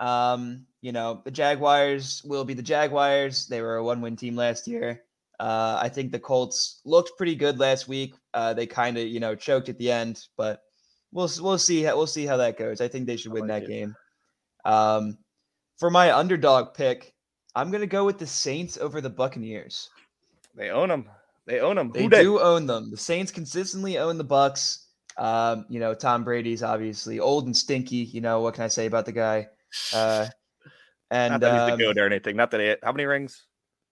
Um, 0.00 0.66
you 0.82 0.90
know, 0.90 1.22
the 1.24 1.30
Jaguars 1.30 2.22
will 2.24 2.44
be 2.44 2.54
the 2.54 2.62
Jaguars. 2.62 3.46
They 3.46 3.62
were 3.62 3.76
a 3.76 3.84
one-win 3.84 4.16
team 4.16 4.34
last 4.34 4.66
year. 4.66 5.02
Uh, 5.38 5.78
I 5.80 5.88
think 5.88 6.10
the 6.10 6.18
Colts 6.18 6.80
looked 6.84 7.16
pretty 7.16 7.36
good 7.36 7.58
last 7.58 7.86
week. 7.86 8.14
Uh, 8.34 8.54
they 8.54 8.66
kind 8.66 8.98
of, 8.98 9.06
you 9.06 9.20
know, 9.20 9.34
choked 9.34 9.68
at 9.68 9.78
the 9.78 9.90
end, 9.90 10.26
but 10.36 10.62
we'll 11.12 11.30
we'll 11.40 11.58
see 11.58 11.82
how 11.82 11.96
we'll 11.96 12.06
see 12.06 12.26
how 12.26 12.36
that 12.36 12.58
goes. 12.58 12.80
I 12.80 12.88
think 12.88 13.06
they 13.06 13.16
should 13.16 13.32
win 13.32 13.48
like 13.48 13.48
that 13.48 13.62
it. 13.64 13.68
game. 13.68 13.96
Um, 14.64 15.18
for 15.78 15.90
my 15.90 16.12
underdog 16.16 16.74
pick, 16.74 17.14
I'm 17.54 17.70
gonna 17.70 17.86
go 17.86 18.04
with 18.04 18.18
the 18.18 18.26
Saints 18.26 18.78
over 18.78 19.00
the 19.00 19.10
Buccaneers. 19.10 19.90
They 20.54 20.70
own 20.70 20.88
them. 20.88 21.08
They 21.46 21.60
own 21.60 21.76
them. 21.76 21.90
They 21.92 22.02
Who 22.04 22.08
they? 22.08 22.22
do 22.22 22.40
own 22.40 22.66
them. 22.66 22.90
The 22.90 22.96
Saints 22.96 23.30
consistently 23.32 23.98
own 23.98 24.18
the 24.18 24.24
Bucks. 24.24 24.86
Um, 25.16 25.66
you 25.68 25.78
know, 25.78 25.94
Tom 25.94 26.24
Brady's 26.24 26.62
obviously 26.62 27.20
old 27.20 27.46
and 27.46 27.56
stinky. 27.56 27.96
You 27.98 28.20
know, 28.20 28.40
what 28.40 28.54
can 28.54 28.64
I 28.64 28.68
say 28.68 28.86
about 28.86 29.06
the 29.06 29.12
guy? 29.12 29.48
Uh, 29.92 30.26
and 31.10 31.32
Not 31.32 31.40
that 31.40 31.52
he's 31.52 31.72
um, 31.72 31.78
the 31.78 31.84
goat 31.84 31.98
or 31.98 32.06
anything. 32.06 32.36
Not 32.36 32.50
that 32.52 32.60
he, 32.60 32.74
how 32.82 32.92
many 32.92 33.04
rings? 33.06 33.44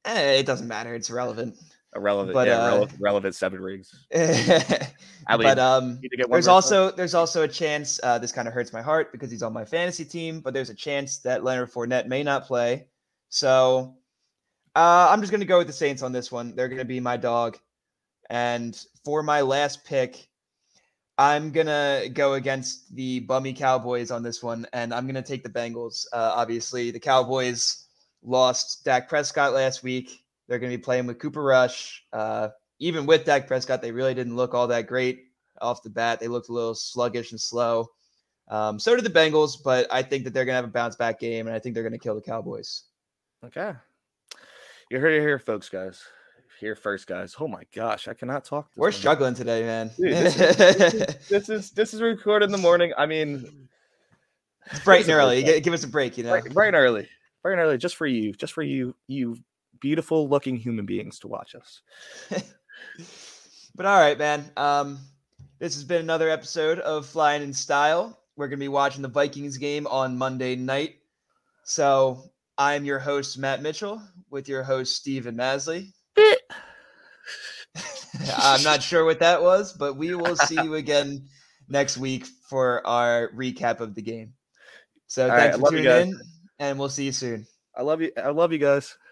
eh, 0.04 0.32
it 0.38 0.46
doesn't 0.46 0.66
matter. 0.68 0.94
It's 0.94 1.10
irrelevant. 1.10 1.56
Irrelevant. 1.94 2.34
But, 2.34 2.48
yeah, 2.48 2.58
uh, 2.58 2.70
relevant, 2.70 3.00
relevant 3.00 3.34
seven 3.34 3.60
rings. 3.60 3.94
but 4.10 5.58
um, 5.58 6.00
need 6.00 6.08
to 6.08 6.22
one 6.22 6.30
there's 6.30 6.48
also 6.48 6.90
there's 6.90 7.14
also 7.14 7.42
a 7.42 7.48
chance. 7.48 8.00
Uh, 8.02 8.18
this 8.18 8.32
kind 8.32 8.48
of 8.48 8.54
hurts 8.54 8.72
my 8.72 8.82
heart 8.82 9.12
because 9.12 9.30
he's 9.30 9.42
on 9.42 9.52
my 9.52 9.64
fantasy 9.64 10.04
team, 10.04 10.40
but 10.40 10.54
there's 10.54 10.70
a 10.70 10.74
chance 10.74 11.18
that 11.18 11.44
Leonard 11.44 11.70
Fournette 11.70 12.06
may 12.06 12.22
not 12.22 12.46
play. 12.46 12.86
So 13.28 13.96
uh, 14.74 15.08
I'm 15.10 15.20
just 15.20 15.30
going 15.30 15.40
to 15.40 15.46
go 15.46 15.58
with 15.58 15.66
the 15.66 15.72
Saints 15.72 16.02
on 16.02 16.12
this 16.12 16.32
one. 16.32 16.54
They're 16.56 16.68
going 16.68 16.78
to 16.78 16.84
be 16.84 17.00
my 17.00 17.16
dog. 17.16 17.58
And 18.30 18.78
for 19.04 19.22
my 19.22 19.42
last 19.42 19.84
pick, 19.84 20.28
I'm 21.18 21.52
gonna 21.52 22.08
go 22.12 22.34
against 22.34 22.94
the 22.94 23.20
bummy 23.20 23.52
Cowboys 23.52 24.10
on 24.10 24.22
this 24.22 24.42
one, 24.42 24.66
and 24.72 24.94
I'm 24.94 25.06
gonna 25.06 25.22
take 25.22 25.42
the 25.42 25.50
Bengals. 25.50 26.06
Uh, 26.12 26.32
obviously, 26.34 26.90
the 26.90 26.98
Cowboys 26.98 27.86
lost 28.22 28.84
Dak 28.84 29.08
Prescott 29.08 29.52
last 29.52 29.82
week. 29.82 30.24
They're 30.48 30.58
gonna 30.58 30.70
be 30.70 30.78
playing 30.78 31.06
with 31.06 31.18
Cooper 31.18 31.42
Rush. 31.42 32.04
Uh, 32.12 32.48
even 32.78 33.06
with 33.06 33.24
Dak 33.24 33.46
Prescott, 33.46 33.80
they 33.80 33.92
really 33.92 34.14
didn't 34.14 34.36
look 34.36 34.54
all 34.54 34.66
that 34.68 34.86
great 34.86 35.24
off 35.60 35.82
the 35.82 35.90
bat. 35.90 36.20
They 36.20 36.28
looked 36.28 36.48
a 36.48 36.52
little 36.52 36.74
sluggish 36.74 37.30
and 37.30 37.40
slow. 37.40 37.88
Um, 38.48 38.78
so 38.78 38.96
did 38.96 39.04
the 39.04 39.10
Bengals, 39.10 39.56
but 39.62 39.86
I 39.90 40.02
think 40.02 40.24
that 40.24 40.34
they're 40.34 40.44
gonna 40.44 40.56
have 40.56 40.64
a 40.64 40.68
bounce 40.68 40.96
back 40.96 41.20
game, 41.20 41.46
and 41.46 41.54
I 41.54 41.58
think 41.58 41.74
they're 41.74 41.84
gonna 41.84 41.98
kill 41.98 42.14
the 42.14 42.20
Cowboys. 42.20 42.84
Okay, 43.44 43.72
you 44.90 44.98
heard 44.98 45.14
it 45.14 45.20
here, 45.20 45.38
folks, 45.38 45.68
guys 45.68 46.02
here 46.62 46.76
first, 46.76 47.08
guys. 47.08 47.34
Oh 47.40 47.48
my 47.48 47.64
gosh, 47.74 48.06
I 48.06 48.14
cannot 48.14 48.44
talk. 48.44 48.70
We're 48.76 48.84
morning. 48.84 48.98
struggling 48.98 49.34
today, 49.34 49.62
man. 49.62 49.90
Dude, 49.96 50.12
this, 50.12 50.40
is, 50.40 50.56
this, 50.56 50.94
is, 50.94 51.28
this, 51.28 51.48
is, 51.48 51.70
this 51.72 51.92
is 51.92 52.00
recorded 52.00 52.46
in 52.46 52.52
the 52.52 52.58
morning. 52.58 52.92
I 52.96 53.04
mean, 53.04 53.68
it's 54.70 54.84
bright 54.84 55.02
and 55.02 55.10
early. 55.10 55.42
Give, 55.42 55.60
give 55.60 55.74
us 55.74 55.82
a 55.82 55.88
break, 55.88 56.16
you 56.16 56.22
know. 56.22 56.30
Bright, 56.30 56.54
bright 56.54 56.66
and 56.68 56.76
early, 56.76 57.08
bright 57.42 57.54
and 57.54 57.60
early, 57.60 57.78
just 57.78 57.96
for 57.96 58.06
you, 58.06 58.32
just 58.32 58.52
for 58.52 58.62
you, 58.62 58.94
you 59.08 59.36
beautiful 59.82 60.28
looking 60.28 60.56
human 60.56 60.86
beings 60.86 61.18
to 61.18 61.28
watch 61.28 61.54
us. 61.54 61.82
but 63.74 63.84
all 63.84 64.00
right, 64.00 64.16
man. 64.16 64.50
Um, 64.56 65.00
this 65.58 65.74
has 65.74 65.84
been 65.84 66.00
another 66.00 66.30
episode 66.30 66.78
of 66.78 67.04
Flyin 67.04 67.42
in 67.42 67.52
Style. 67.52 68.18
We're 68.36 68.48
gonna 68.48 68.56
be 68.56 68.68
watching 68.68 69.02
the 69.02 69.08
Vikings 69.08 69.58
game 69.58 69.86
on 69.86 70.16
Monday 70.16 70.56
night. 70.56 70.94
So 71.64 72.30
I'm 72.56 72.86
your 72.86 72.98
host 72.98 73.36
Matt 73.38 73.60
Mitchell 73.60 74.00
with 74.30 74.48
your 74.48 74.62
host 74.62 74.96
Stephen 74.96 75.36
Masley. 75.36 75.92
I'm 78.36 78.62
not 78.62 78.82
sure 78.82 79.04
what 79.04 79.20
that 79.20 79.42
was, 79.42 79.72
but 79.72 79.96
we 79.96 80.14
will 80.14 80.36
see 80.36 80.54
you 80.54 80.74
again 80.74 81.26
next 81.68 81.98
week 81.98 82.26
for 82.48 82.86
our 82.86 83.30
recap 83.34 83.80
of 83.80 83.94
the 83.94 84.02
game. 84.02 84.34
So 85.06 85.28
All 85.28 85.36
thanks 85.36 85.58
right, 85.58 85.66
for 85.66 85.76
tuning 85.76 86.10
in, 86.10 86.20
and 86.58 86.78
we'll 86.78 86.88
see 86.88 87.04
you 87.04 87.12
soon. 87.12 87.46
I 87.76 87.82
love 87.82 88.00
you. 88.00 88.12
I 88.16 88.30
love 88.30 88.52
you 88.52 88.58
guys. 88.58 88.96